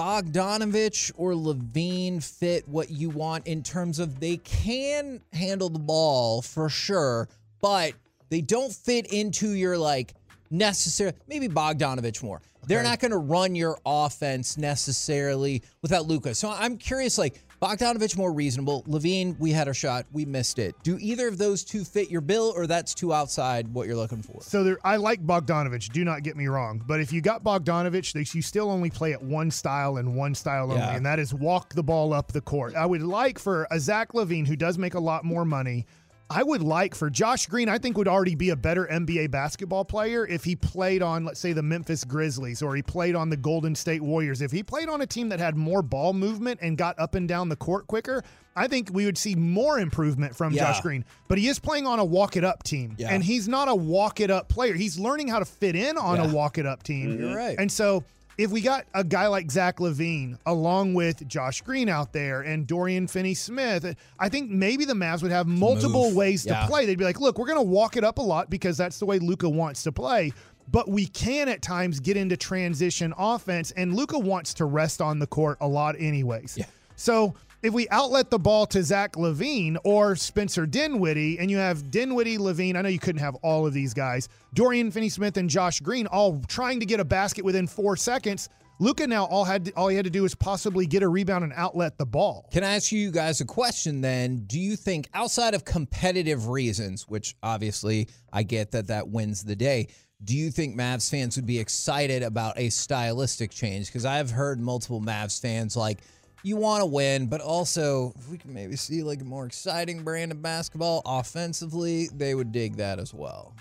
[0.00, 6.40] Bogdanovich or LaVine fit what you want in terms of they can handle the ball
[6.40, 7.28] for sure,
[7.60, 7.92] but
[8.30, 10.14] they don't fit into your like
[10.50, 12.40] necessary maybe Bogdanovich more.
[12.66, 16.34] They're not going to run your offense necessarily without Luka.
[16.34, 18.82] So I'm curious like Bogdanovich more reasonable.
[18.84, 20.74] LaVine, we had our shot, we missed it.
[20.82, 24.22] Do either of those two fit your bill or that's too outside what you're looking
[24.22, 24.40] for?
[24.40, 25.92] So there, I like Bogdanovich.
[25.92, 29.12] Do not get me wrong, but if you got Bogdanovich, they, you still only play
[29.12, 30.96] at one style and one style only, Yeah.
[30.96, 32.74] and that is walk the ball up the court.
[32.74, 35.84] I would like for a Zach LaVine who does make a lot more money.
[36.32, 37.68] I would like for Josh Green.
[37.68, 41.40] I think would already be a better NBA basketball player if he played on, let's
[41.40, 44.40] say, the Memphis Grizzlies or he played on the Golden State Warriors.
[44.40, 47.26] If he played on a team that had more ball movement and got up and
[47.28, 48.22] down the court quicker,
[48.54, 50.66] I think we would see more improvement from Yeah.
[50.66, 51.04] Josh Green.
[51.26, 53.08] But he is playing on a walk it up team, Yeah.
[53.10, 54.74] and he's not a walk it up player.
[54.74, 56.30] He's learning how to fit in on Yeah.
[56.30, 57.10] a walk it up team.
[57.10, 57.22] Mm-hmm.
[57.24, 57.56] You're right.
[57.58, 58.04] And so
[58.40, 62.66] if we got a guy like Zach LaVine along with Josh Green out there and
[62.66, 66.14] Dorian Finney Smith, I think maybe the Mavs would have multiple move.
[66.16, 66.62] ways Yeah.
[66.62, 66.86] to play.
[66.86, 69.04] They'd be like, look, we're going to walk it up a lot because that's the
[69.04, 70.32] way Luka wants to play.
[70.72, 75.18] But we can at times get into transition offense, and Luka wants to rest on
[75.18, 76.56] the court a lot, anyways.
[76.56, 76.64] Yeah.
[76.96, 81.90] So if we outlet the ball to Zach LaVine or Spencer Dinwiddie, and you have
[81.90, 85.80] Dinwiddie, LaVine, I know you couldn't have all of these guys, Dorian Finney-Smith and Josh
[85.80, 88.48] Green all trying to get a basket within four seconds.
[88.78, 91.44] Luka now all had to, all he had to do is possibly get a rebound
[91.44, 92.48] and outlet the ball.
[92.50, 94.44] Can I ask you guys a question then?
[94.46, 99.54] Do you think outside of competitive reasons, which obviously I get that that wins the
[99.54, 99.88] day,
[100.24, 103.86] do you think Mavs fans would be excited about a stylistic change?
[103.86, 105.98] Because I've heard multiple Mavs fans like
[106.42, 110.02] you want to win, but also if we can maybe see like a more exciting
[110.02, 113.54] brand of basketball offensively, they would dig that as well.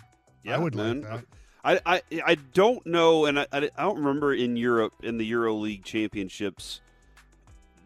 [0.44, 1.02] Yeah, I would man.
[1.02, 1.26] like that.
[1.62, 5.54] I, I I don't know, and I, I don't remember in Europe in the Euro
[5.56, 6.80] League championships.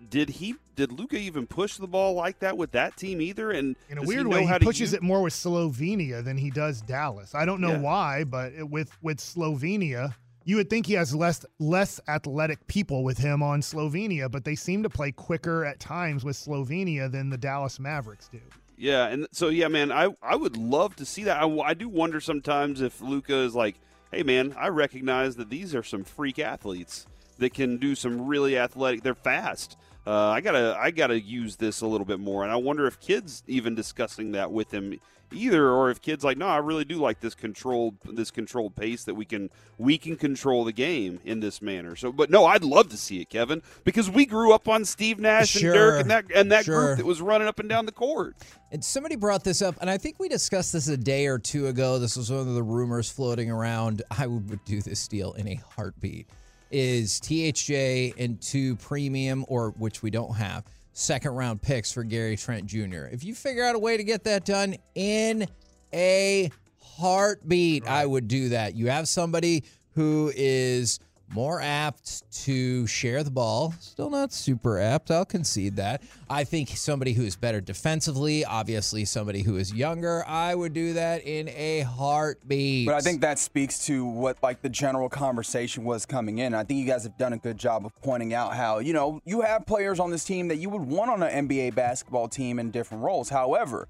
[0.10, 0.56] Did he?
[0.76, 3.50] Did Luka even push the ball like that with that team either?
[3.52, 6.38] And In a weird he way, how he pushes use- it more with Slovenia than
[6.38, 7.34] he does Dallas.
[7.34, 7.80] I don't know Yeah.
[7.80, 10.14] why, but with with Slovenia,
[10.46, 14.56] you would think he has less less athletic people with him on Slovenia, but they
[14.56, 18.40] seem to play quicker at times with Slovenia than the Dallas Mavericks do.
[18.78, 21.42] Yeah, and so yeah, man, I I would love to see that.
[21.42, 23.76] I, I do wonder sometimes if Luka is like,
[24.12, 27.06] hey, man, I recognize that these are some freak athletes
[27.38, 29.04] that can do some really athletic.
[29.04, 29.78] They're fast.
[30.06, 33.00] Uh, I gotta I gotta use this a little bit more, and I wonder if
[33.00, 35.00] kids even discussing that with him
[35.34, 39.04] either, or if kids like, no, I really do like this controlled this controlled pace
[39.06, 41.96] that we can we can control the game in this manner.
[41.96, 45.20] So, but no, I'd love to see it, Kevin, because we grew up on Steve
[45.20, 46.88] Nash and Dirk and that and that Sure.
[46.88, 48.36] group that was running up and down the court.
[48.72, 51.68] And somebody brought this up, and I think we discussed this a day or two
[51.68, 52.00] ago.
[52.00, 54.02] This was one of the rumors floating around.
[54.18, 56.28] I would do this deal in a heartbeat.
[56.72, 62.38] Is THJ and two premium, or which we don't have, second round picks for Gary
[62.38, 63.06] Trent Jr.
[63.12, 65.48] If you figure out a way to get that done in
[65.94, 68.76] a heartbeat, I would do that.
[68.76, 71.00] You have somebody who is
[71.34, 73.74] more apt to share the ball.
[73.80, 75.10] Still not super apt.
[75.12, 76.02] I'll concede that.
[76.30, 80.94] I think somebody who is better defensively, obviously somebody who is younger, I would do
[80.94, 82.86] that in a heartbeat.
[82.86, 86.54] But I think that speaks to what like the general conversation was coming in.
[86.54, 89.20] I think you guys have done a good job of pointing out how, you know,
[89.26, 92.60] you have players on this team that you would want on an NBA basketball team
[92.60, 93.30] in different roles.
[93.30, 93.88] However,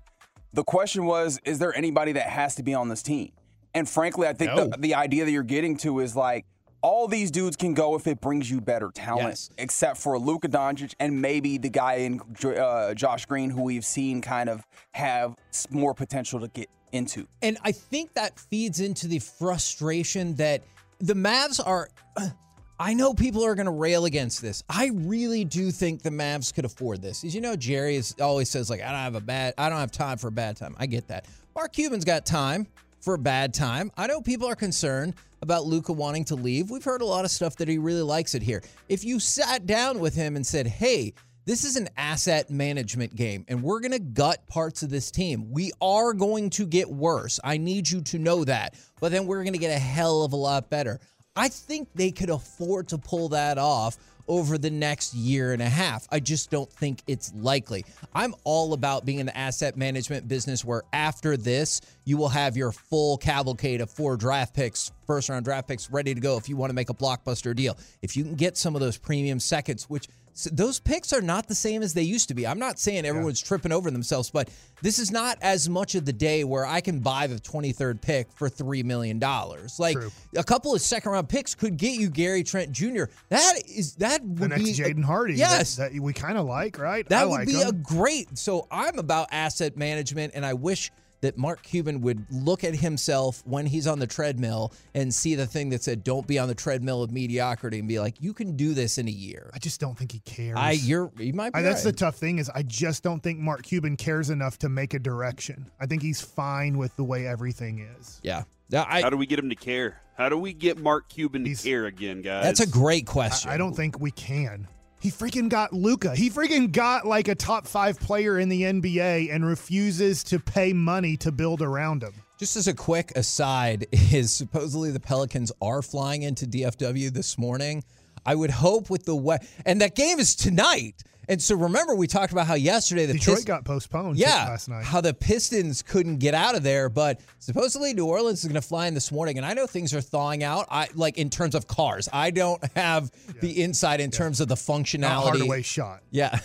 [0.54, 3.32] the question was, is there anybody that has to be on this team?
[3.74, 4.68] And frankly, I think No.
[4.68, 6.46] the, the idea that you're getting to is like
[6.84, 9.50] all these dudes can go if it brings you better talent, Yes.
[9.58, 14.22] except for Luka Doncic and maybe the guy in uh, Josh Green, who we've seen
[14.22, 15.36] kind of have
[15.72, 17.26] more potential to get into.
[17.41, 20.62] And I think that feeds into the frustration that
[21.00, 21.89] the Mavs are.
[22.80, 24.63] I know people are going to rail against this.
[24.67, 27.24] I really do think the Mavs could afford this.
[27.24, 29.78] As you know, Jerry is, always says like, "I don't have a bad, I don't
[29.78, 31.26] have time for a bad time." I get that.
[31.56, 32.67] Mark Cuban's got time
[33.04, 33.92] for a bad time.
[33.98, 36.72] I know people are concerned about Luka wanting to leave.
[36.72, 38.63] We've heard a lot of stuff that he really likes it here.
[38.88, 41.13] If you sat down with him and said, "Hey,"
[41.46, 45.52] This is an asset management game, and we're going to gut parts of this team.
[45.52, 47.38] We are going to get worse.
[47.44, 48.76] I need you to know that.
[49.02, 51.02] But then we're going to get a hell of a lot better.
[51.36, 55.70] I think they could afford to pull that off over the next year and a
[55.70, 56.08] half.
[56.12, 57.86] I just don't think it's likely.
[58.14, 62.56] I'm all about being in the asset management business where after this, you will have
[62.58, 66.48] your full cavalcade of four draft picks, first round draft picks ready to go if
[66.48, 67.78] you want to make a blockbuster deal.
[68.02, 71.48] If you can get some of those premium seconds, which so those picks are not
[71.48, 72.48] the same as they used to be.
[72.48, 74.50] I'm not saying everyone's tripping over themselves, but
[74.82, 78.32] this is not as much of the day where I can buy the 23rd pick
[78.32, 79.19] for $3 million.
[79.19, 80.12] Like True.
[80.36, 83.06] a couple of second round picks could get you Gary Trent Jr.
[83.30, 85.36] That is that would The next be Jaden Hardy.
[85.36, 85.76] Yes.
[85.76, 87.08] That, we kind of like, right?
[87.10, 88.38] that I would like be a great.
[88.38, 90.91] So I'm about asset management, and I wish
[91.24, 95.48] that Mark Cuban would look at himself when he's on the treadmill and see the
[95.48, 98.56] thing that said, "Don't be on the treadmill of mediocrity," and be like, "You can
[98.56, 100.58] do this in a year." I just don't think he cares.
[100.58, 103.40] I, you're, you might be I, that's the tough thing is I just don't think
[103.40, 105.72] Mark Cuban cares enough to make a direction.
[105.80, 108.20] I think he's fine with the way everything is.
[108.22, 108.44] yeah.
[108.70, 110.02] Yeah, I, How do we get him to care?
[110.18, 112.44] How do we get Mark Cuban to care again, guys?
[112.44, 113.52] that's a great question.
[113.52, 114.68] I, I don't think we can.
[115.04, 116.16] He freaking got Luka.
[116.16, 120.72] He freaking got like a top five player in the NBA and refuses to pay
[120.72, 122.13] money to build around him.
[122.39, 127.84] Just as a quick aside, is supposedly the Pelicans are flying into DFW this morning.
[128.26, 131.04] I would hope with the way, and that game is tonight.
[131.30, 134.68] And so remember, we talked about how yesterday the Detroit Pist- got postponed yeah, last
[134.68, 134.84] night.
[134.84, 138.68] how the Pistons couldn't get out of there, but supposedly New Orleans is going to
[138.68, 139.38] fly in this morning.
[139.38, 140.68] And I know things are thawing out.
[140.70, 142.10] I like in terms of cars.
[142.12, 143.10] I don't have
[143.42, 145.22] the insight in terms of the Not functionality.
[145.24, 146.02] Hardaway shot.
[146.12, 146.40] Yeah.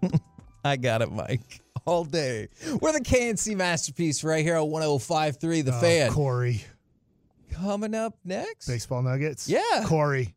[0.64, 1.60] I got it, Mike.
[1.84, 2.48] All day.
[2.80, 6.12] We're the KNC masterpiece right here on 1053 The Oh, Fan.
[6.12, 6.64] Corey,
[7.52, 8.66] Coming up next.
[8.66, 9.48] baseball nuggets.
[9.48, 9.60] Yeah.
[9.84, 10.34] Corey.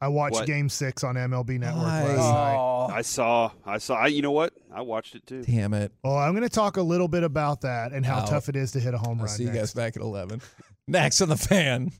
[0.00, 0.46] I watched What?
[0.46, 2.08] Game Six on MLB Network Nice.
[2.08, 2.56] last night.
[2.58, 2.73] Oh.
[2.90, 2.94] Oh.
[2.94, 3.50] I saw.
[3.64, 3.94] I saw.
[3.96, 4.52] I, you know what?
[4.72, 5.42] I watched it too.
[5.44, 5.92] Damn it.
[6.02, 8.24] Well, I'm going to talk a little bit about that and how Wow.
[8.26, 9.28] tough it is to hit a home I'll run.
[9.28, 10.40] see you guys back at 11.
[10.88, 11.92] Next on the fan.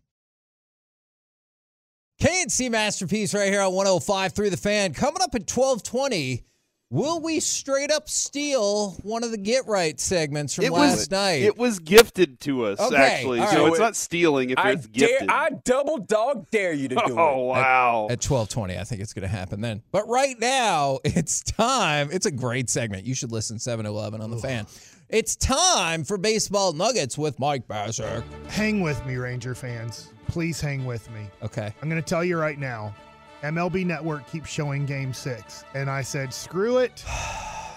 [2.21, 4.95] KNC Masterpiece right here on 105 through the fan.
[4.95, 6.45] Coming up at 1220.
[6.91, 11.11] Will we straight up steal one of the Get Right segments from It last was
[11.11, 11.43] night?
[11.43, 14.87] It was gifted to us Okay, actually, all so it's not stealing if I it's
[14.87, 15.29] dare, gifted.
[15.31, 17.19] I double dog dare you to do oh it.
[17.19, 18.07] Oh wow!
[18.11, 22.27] at 1220 i think it's going to happen then but right now it's time it's
[22.27, 24.67] a great segment you should listen 7-eleven on the fan
[25.09, 28.23] it's time for baseball nuggets with mike Bacsik.
[28.49, 30.11] Hang with me, Ranger fans.
[30.29, 31.27] Please hang with me.
[31.43, 32.95] okay I'm going to tell you right now
[33.45, 35.65] MLB Network keeps showing game six.
[35.75, 37.05] And I said, screw it.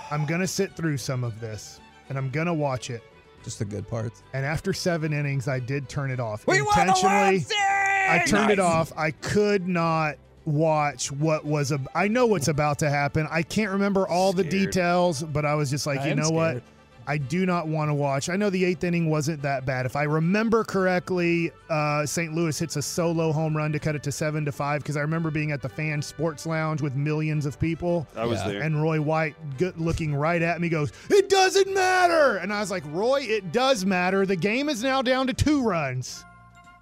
[0.10, 3.04] I'm going to sit through some of this and I'm going to watch it.
[3.44, 6.48] just the good parts And after seven innings, I did turn it off.
[6.48, 8.94] we Intentionally, I turned it off.
[8.96, 11.74] I could not watch what was.
[11.74, 13.28] A, I know what's about to happen.
[13.30, 16.64] I can't remember all the details, but I was just like, I you know what?
[17.08, 17.22] Scared.
[17.22, 18.30] I do not want to watch.
[18.30, 19.86] I know the eighth inning wasn't that bad.
[19.86, 22.34] If I remember correctly, uh, St.
[22.34, 24.82] Louis hits a solo home run to cut it to seven to five.
[24.82, 28.40] Because I remember being at the fan sports lounge with millions of people, I was
[28.42, 28.48] Yeah.
[28.50, 28.62] there.
[28.62, 32.72] and Roy White good looking right at me goes, "It doesn't matter." And I was
[32.72, 34.26] like, "Roy, it does matter.
[34.26, 36.24] The game is now down to two runs."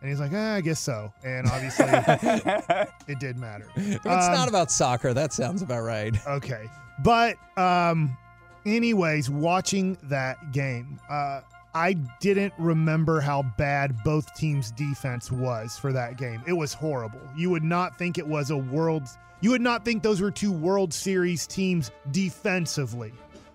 [0.01, 1.85] And he's like, ah, "I guess so." And obviously,
[3.07, 3.67] it did matter.
[3.75, 6.69] If it's Um, not about soccer that sounds about right Okay.
[7.03, 8.15] But um
[8.65, 11.41] anyways, watching that game, uh
[11.73, 16.41] I didn't remember how bad both teams' defense was for that game.
[16.47, 17.19] It was horrible.
[17.35, 19.03] You would not think it was a world
[19.41, 23.13] you would not think those were two World Series teams defensively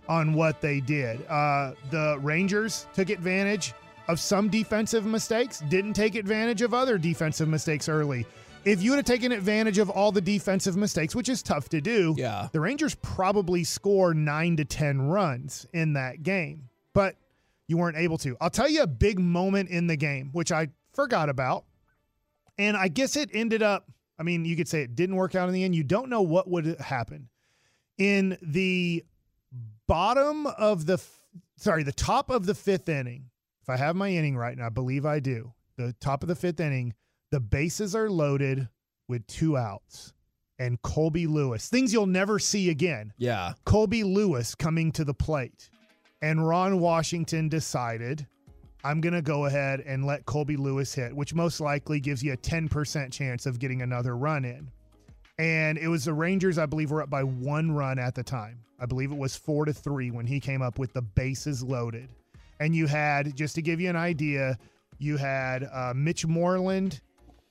[0.08, 1.26] on what they did.
[1.28, 3.72] Uh the Rangers took advantage
[4.08, 8.26] of some defensive mistakes, didn't take advantage of other defensive mistakes early.
[8.64, 11.80] If you would have taken advantage of all the defensive mistakes, which is tough to
[11.80, 17.16] do, yeah the Rangers probably score nine to 10 runs in that game, but
[17.68, 18.36] you weren't able to.
[18.40, 21.64] I'll tell you a big moment in the game, which I forgot about.
[22.58, 25.48] And I guess it ended up, I mean, you could say it didn't work out
[25.48, 25.74] in the end.
[25.74, 27.28] You don't know what would happen.
[27.96, 29.04] In the
[29.86, 31.00] bottom of the,
[31.56, 33.30] sorry, the top of the fifth inning,
[33.62, 36.34] if I have my inning right, and I believe I do, the top of the
[36.34, 36.92] fifth inning,
[37.30, 38.68] the bases are loaded
[39.08, 40.12] with two outs
[40.58, 43.12] and Colby Lewis, things you'll never see again.
[43.16, 45.70] yeah Colby Lewis coming to the plate.
[46.22, 48.26] And Ron Washington decided,
[48.84, 52.34] I'm going to go ahead and let Colby Lewis hit, which most likely gives you
[52.34, 54.70] a 10% chance of getting another run in.
[55.38, 58.58] And it was the Rangers, I believe, were up by one run at the time.
[58.78, 62.10] I believe it was four to three when he came up with the bases loaded.
[62.60, 64.58] And you had, just to give you an idea,
[64.98, 67.00] you had uh, Mitch Moreland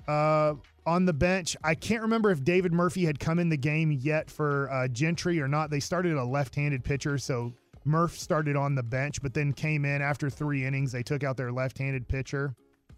[0.09, 0.55] uh,
[0.87, 1.55] on the bench.
[1.63, 5.39] I can't remember if David Murphy had come in the game yet for uh, Gentry
[5.39, 5.69] or not.
[5.69, 7.53] They started a left-handed pitcher, so
[7.85, 10.91] Murph started on the bench, but then came in after three innings.
[10.91, 12.55] They took out their left-handed pitcher,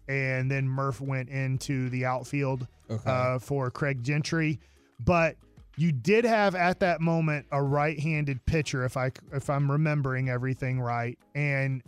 [0.08, 4.58] and then Murph went into the outfield okay uh, for Craig Gentry.
[4.98, 5.36] But
[5.76, 10.80] you did have at that moment a right-handed pitcher, if I if I'm remembering everything
[10.80, 11.82] right, and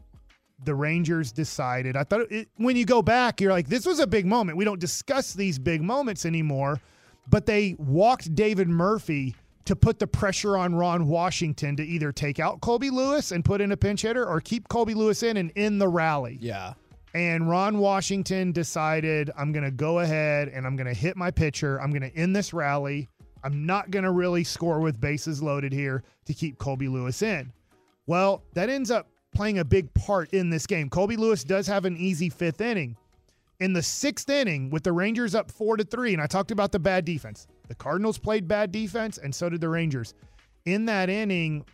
[0.64, 1.96] the Rangers decided.
[1.96, 4.56] I thought it, when you go back, you're like, this was a big moment.
[4.56, 6.80] We don't discuss these big moments anymore,
[7.28, 12.38] but they walked David Murphy to put the pressure on Ron Washington to either take
[12.38, 15.50] out Colby Lewis and put in a pinch hitter or keep Colby Lewis in and
[15.52, 16.38] in the rally.
[16.40, 16.74] yeah
[17.14, 21.30] And Ron Washington decided, I'm going to go ahead and I'm going to hit my
[21.30, 21.80] pitcher.
[21.80, 23.08] I'm going to end this rally.
[23.42, 27.52] I'm not going to really score with bases loaded here to keep Colby Lewis in.
[28.06, 30.88] Well, that ends up playing a big part in this game.
[30.88, 32.96] Colby Lewis does have an easy fifth inning.
[33.60, 36.72] In the sixth inning, with the Rangers up four to three, and I talked about
[36.72, 37.46] the bad defense.
[37.68, 40.14] The Cardinals played bad defense, and so did the Rangers.
[40.66, 41.64] In that inning,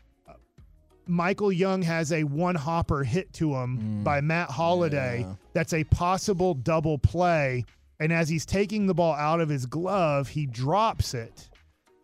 [1.06, 4.04] Michael Young has a one hopper hit to him mm.
[4.04, 5.20] by Matt Holliday.
[5.20, 5.34] yeah.
[5.52, 7.64] That's a possible double play.
[7.98, 11.50] And as he's taking the ball out of his glove, he drops it.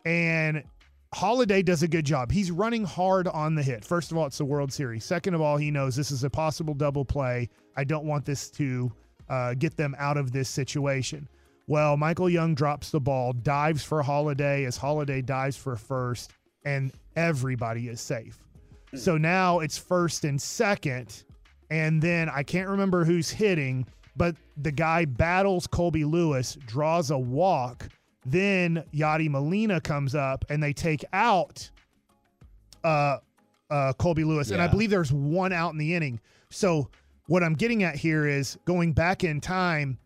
[0.05, 0.63] And
[1.13, 2.31] Holliday does a good job.
[2.31, 3.85] He's running hard on the hit.
[3.85, 5.05] First of all, it's the World Series.
[5.05, 7.49] Second of all, he knows this is a possible double play.
[7.75, 8.91] I don't want this to
[9.29, 11.27] uh, get them out of this situation.
[11.67, 16.33] Well, Michael Young drops the ball, dives for Holliday as Holliday dives for first,
[16.65, 18.39] and everybody is safe.
[18.95, 21.23] So now it's first and second,
[21.69, 23.85] and then I can't remember who's hitting,
[24.15, 27.89] but the guy battles Colby Lewis, draws a walk.
[28.29, 31.69] Then Yadi Molina comes up and they take out
[32.83, 33.17] uh,
[33.69, 34.51] uh, Colby Lewis.
[34.51, 36.19] And I believe there's one out in the inning.
[36.49, 36.89] So
[37.27, 39.97] what I'm getting at here is going back in time,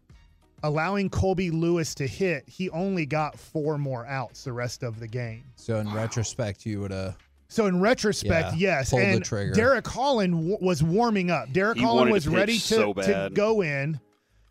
[0.64, 5.08] allowing Colby Lewis to hit, he only got four more outs the rest of the
[5.08, 5.44] game.
[5.56, 7.18] So in retrospect, you would have.
[7.48, 9.54] So in retrospect, Yeah, yes, pulled the and trigger.
[9.54, 11.52] Derek Holland w- was warming up.
[11.52, 14.00] Derek He Holland was to ready to, so to go in,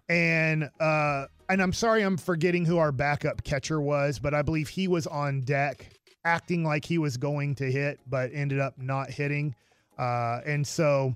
[0.08, 4.68] and uh, and I'm sorry, I'm forgetting who our backup catcher was, but I believe
[4.68, 5.86] he was on deck,
[6.24, 9.54] acting like he was going to hit, but ended up not hitting,
[9.98, 11.14] uh, and so.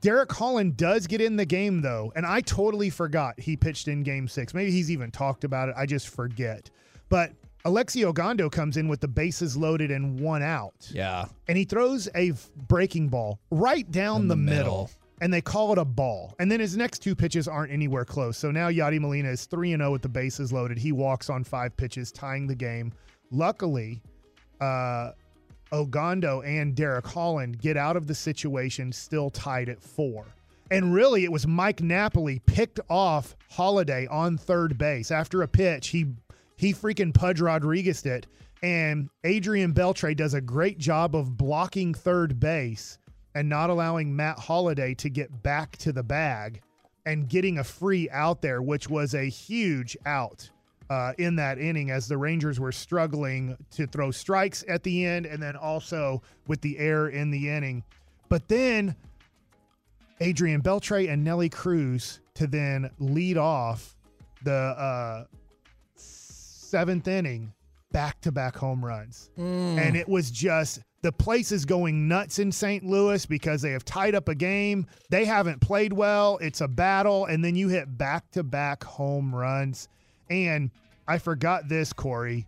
[0.00, 4.04] Derek Holland does get in the game though, and I totally forgot he pitched in
[4.04, 4.54] game six.
[4.54, 5.74] Maybe he's even talked about it.
[5.76, 6.70] I just forget.
[7.08, 7.32] But
[7.64, 11.24] Alexi Ogando comes in with the bases loaded and one out Yeah.
[11.48, 12.32] and he throws a
[12.68, 14.56] breaking ball right down In the, the middle.
[14.62, 14.90] middle.
[15.20, 16.34] And they call it a ball.
[16.38, 18.36] And then his next two pitches aren't anywhere close.
[18.36, 20.78] So now Yadi Molina is 3 0 with the bases loaded.
[20.78, 22.92] He walks on five pitches, tying the game.
[23.30, 24.00] Luckily,
[24.60, 25.12] uh,
[25.72, 30.26] Ogando and Derek Holland get out of the situation still tied at four.
[30.70, 35.88] And really, it was Mike Napoli picked off Holliday on third base after a pitch.
[35.88, 36.06] He
[36.56, 38.26] he freaking Pudge Rodriguez it,
[38.62, 42.98] and Adrian Beltre does a great job of blocking third base
[43.38, 46.60] and not allowing Matt Holliday to get back to the bag
[47.06, 50.50] and getting a free out there, which was a huge out
[50.90, 55.24] uh, in that inning as the Rangers were struggling to throw strikes at the end
[55.24, 57.84] and then also with the air in the inning.
[58.28, 58.96] But then
[60.18, 63.94] Adrian Beltre and Nelly Cruz to then lead off
[64.42, 65.24] the uh,
[65.94, 67.52] seventh inning
[67.92, 69.30] back to back home runs.
[69.78, 72.84] And it was just the place is going nuts in St.
[72.84, 74.86] Louis because they have tied up a game.
[75.10, 76.38] They haven't played well.
[76.38, 77.26] It's a battle.
[77.26, 79.88] And then you hit back to back home runs.
[80.28, 80.70] And
[81.06, 82.46] I forgot this, Corey.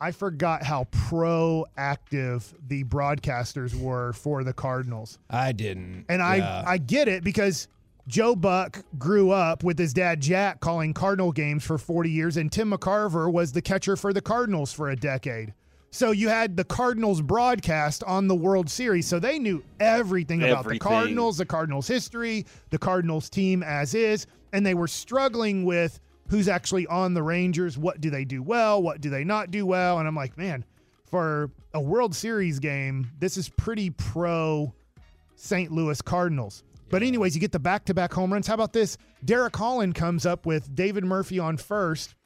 [0.00, 5.18] I forgot how proactive the broadcasters were for the Cardinals.
[5.30, 6.06] I didn't.
[6.08, 6.64] And I, Yeah.
[6.66, 7.68] I get it because
[8.06, 12.52] Joe Buck grew up with his dad Jack calling Cardinal games for 40 years, and
[12.52, 15.54] Tim McCarver was the catcher for the Cardinals for a decade.
[15.94, 20.66] So you had the Cardinals broadcast on the World Series, so they knew everything, about
[20.66, 26.00] the Cardinals, the Cardinals history, the Cardinals team as is, and they were struggling with
[26.28, 29.66] who's actually on the Rangers, what do they do well, what do they not do
[29.66, 30.64] well, and I'm like, man,
[31.06, 34.74] for a World Series game, this is pretty pro
[35.36, 35.70] St.
[35.70, 36.64] Louis Cardinals.
[36.90, 38.48] But anyways, you get the back-to-back home runs.
[38.48, 38.98] How about this?
[39.24, 42.16] Derek Holland comes up with David Murphy on first,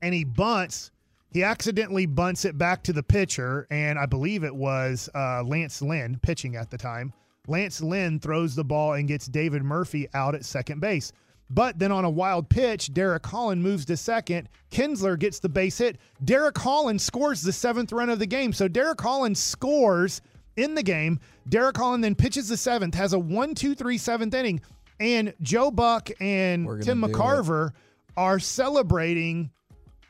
[0.00, 0.92] and he bunts.
[1.34, 5.82] He accidentally bunts it back to the pitcher, and I believe it was uh, Lance
[5.82, 7.12] Lynn pitching at the time.
[7.48, 11.10] Lance Lynn throws the ball and gets David Murphy out at second base.
[11.50, 14.48] But then on a wild pitch, Derek Holland moves to second.
[14.70, 15.98] Kinsler gets the base hit.
[16.24, 18.52] Derek Holland scores the seventh run of the game.
[18.52, 20.22] So Derek Holland scores
[20.56, 21.18] in the game.
[21.48, 24.60] Derek Holland then pitches the seventh, has a one, two, three, seventh inning.
[25.00, 27.02] And Joe Buck and Tim.
[27.02, 27.72] McCarver
[28.16, 29.50] are celebrating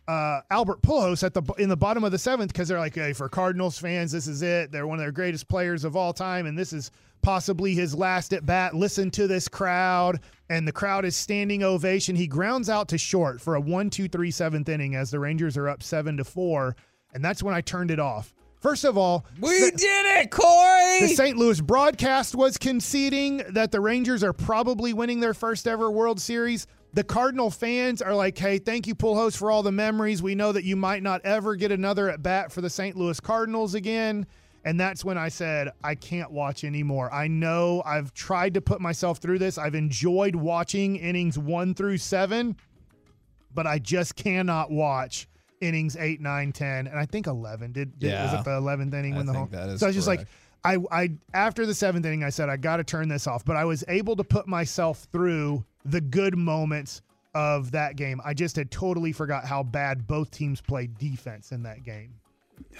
[0.07, 3.13] uh, Albert Pujols at the in the bottom of the seventh because they're like, hey,
[3.13, 4.71] for Cardinals fans, this is it.
[4.71, 6.91] They're one of their greatest players of all time, and this is
[7.23, 8.75] possibly his last at bat.
[8.75, 12.15] Listen to this crowd, and the crowd is standing ovation.
[12.17, 15.57] He grounds out to short for a one, two, three, seventh inning as the Rangers
[15.57, 16.77] are up seven to four,
[17.15, 18.35] and that's when I turned it off.
[18.61, 21.01] First of all, we Sa- did it, Corey.
[21.01, 21.37] the St.
[21.37, 26.67] Louis broadcast was conceding that the Rangers are probably winning their first ever World Series.
[26.95, 30.23] The Cardinal fans are like, hey, thank you, Pujols, for all the memories.
[30.23, 32.97] We know that you might not ever get another at bat for the St.
[32.97, 34.27] Louis Cardinals again.
[34.65, 37.13] And that's when I said, I can't watch anymore.
[37.13, 39.59] I know I've tried to put myself through this.
[39.59, 42.57] I've enjoyed watching innings one through seven,
[43.53, 45.27] but I just cannot watch
[45.61, 47.73] innings eight, nine, 10, and I think 11.
[47.73, 49.61] Did, did was it the 11th inning I when the think home?
[49.61, 50.27] that is so I was just like.
[50.67, 53.45] I, I after the seventh inning, I said I got to turn this off.
[53.45, 57.03] But I was able to put myself through the good moments
[57.35, 58.21] of that game.
[58.25, 62.15] I just had totally forgot how bad both teams played defense in that game.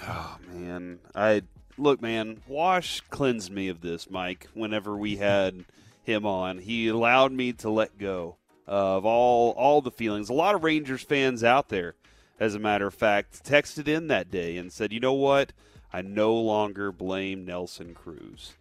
[0.03, 1.41] Oh man, I
[1.77, 2.41] look, man.
[2.47, 4.47] Wash cleansed me of this, Mike.
[4.53, 5.65] Whenever we had
[6.03, 10.29] him on, he allowed me to let go of all all the feelings.
[10.29, 11.95] A lot of Rangers fans out there,
[12.39, 15.51] as a matter of fact, texted in that day and said, "You know what?
[15.91, 18.53] I no longer blame Nelson Cruz."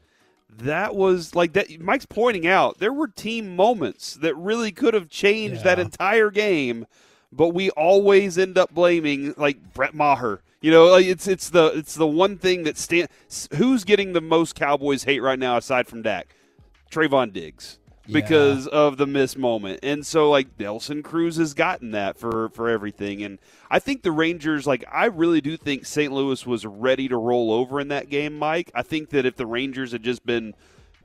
[0.49, 1.81] That was like that.
[1.81, 6.87] Mike's pointing out there were team moments that really could have changed that entire game,
[7.33, 10.41] but we always end up blaming like Brett Maher.
[10.61, 13.09] You know, like it's it's the it's the one thing that stand.
[13.55, 16.35] Who's getting the most Cowboys hate right now aside from Dak?
[16.91, 19.81] Trevon Diggs because of the miss moment.
[19.83, 23.39] And so like Nelson Cruz has gotten that for for everything and
[23.71, 26.13] I think the Rangers like I really do think St.
[26.13, 28.71] Louis was ready to roll over in that game, Mike.
[28.75, 30.55] I think that if the Rangers had just been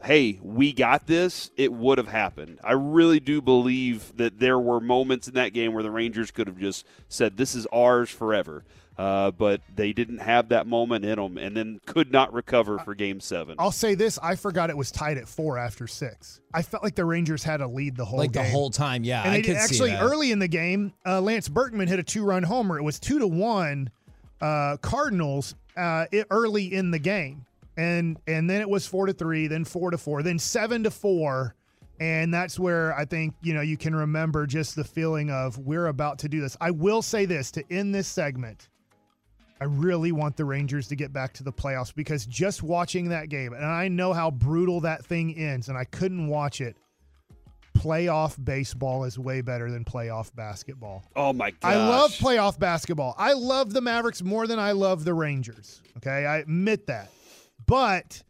[0.02, 2.60] hey, we got this, it would have happened.
[2.64, 6.48] I really do believe that there were moments in that game where the Rangers could
[6.48, 8.64] have just said, this is ours forever.
[9.00, 12.94] Uh, but they didn't have that moment in them and then could not recover for
[12.94, 13.56] game seven.
[13.58, 16.42] I'll say this I forgot it was tied at four after six.
[16.54, 18.44] I felt like the Rangers had a lead the whole like game.
[18.44, 19.06] the whole time.
[19.06, 20.04] Yeah, and I could did, see actually that.
[20.04, 22.78] early in the game, uh, Lance Berkman hit a two-run homer.
[22.78, 23.90] It was two to one
[24.42, 27.46] uh, Cardinals uh, it, early in the game,
[27.78, 30.92] and and then it was four to three, then four to four, then seven to
[30.92, 31.56] four,
[32.02, 35.88] and that's where I think you know you can remember just the feeling of we're
[35.88, 36.58] about to do this.
[36.60, 38.68] I will say this to end this segment.
[39.62, 43.30] I really want the Rangers to get back to the playoffs because just watching that
[43.30, 46.78] game, and I know how brutal that thing ends, and I couldn't watch it
[47.80, 51.04] playoff baseball is way better than playoff basketball.
[51.16, 51.74] oh my gosh.
[51.74, 53.16] I love playoff basketball.
[53.18, 55.82] I love the Mavericks more than I love the Rangers.
[55.98, 57.10] Okay, I admit that.
[57.66, 58.22] But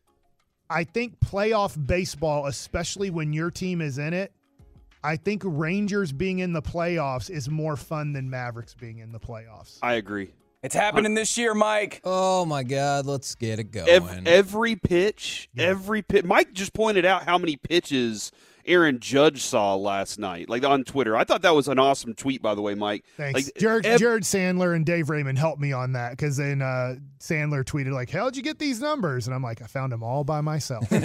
[0.69, 4.31] I think playoff baseball, especially when your team is in it,
[5.03, 9.19] I think Rangers being in the playoffs is more fun than Mavericks being in the
[9.19, 9.79] playoffs.
[9.81, 10.33] I agree.
[10.61, 12.01] It's happening this year, Mike.
[12.03, 13.87] Oh my God, let's get it going.
[13.87, 16.25] Ev- every pitch, every pitch.
[16.25, 18.31] Mike just pointed out how many pitches
[18.69, 21.15] Aaron Judge saw last night, like on Twitter.
[21.15, 23.03] I thought that was an awesome tweet, by the way, Mike.
[23.17, 23.45] Thanks.
[23.47, 26.95] Like, Jared, ev- Jared Sandler and Dave Raymond helped me on that because then uh,
[27.19, 30.23] Sandler tweeted like, "How'd you get these numbers?" And I'm like, "I found them all
[30.23, 30.95] by myself," or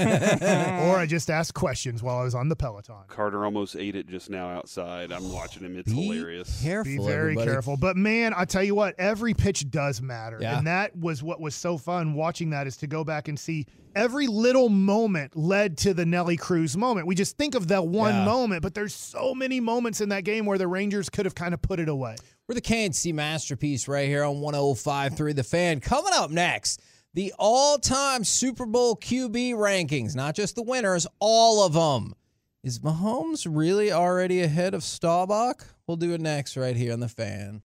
[0.96, 2.96] I just asked questions while I was on the Peloton.
[3.08, 5.10] Carter almost ate it just now outside.
[5.12, 5.76] I'm watching him.
[5.78, 6.62] It's Be hilarious.
[6.62, 7.50] Careful, Be very everybody.
[7.50, 7.76] careful.
[7.76, 10.38] But man, I tell you what, every pitch does matter.
[10.40, 10.58] Yeah.
[10.58, 13.66] And that was what was so fun watching that is to go back and see
[13.96, 17.06] every little moment led to the Nelly Cruz moment.
[17.06, 18.24] We just think of that one Yeah.
[18.24, 21.54] moment, but there's so many moments in that game where the Rangers could have kind
[21.54, 22.16] of put it away.
[22.48, 25.80] We're the K&C masterpiece right here on 105.3 The Fan.
[25.80, 26.80] Coming up next,
[27.14, 32.14] the all-time Super Bowl QB rankings, not just the winners, all of them.
[32.62, 35.66] Is Mahomes really already ahead of Staubach?
[35.86, 37.62] We'll do it next right here on The Fan.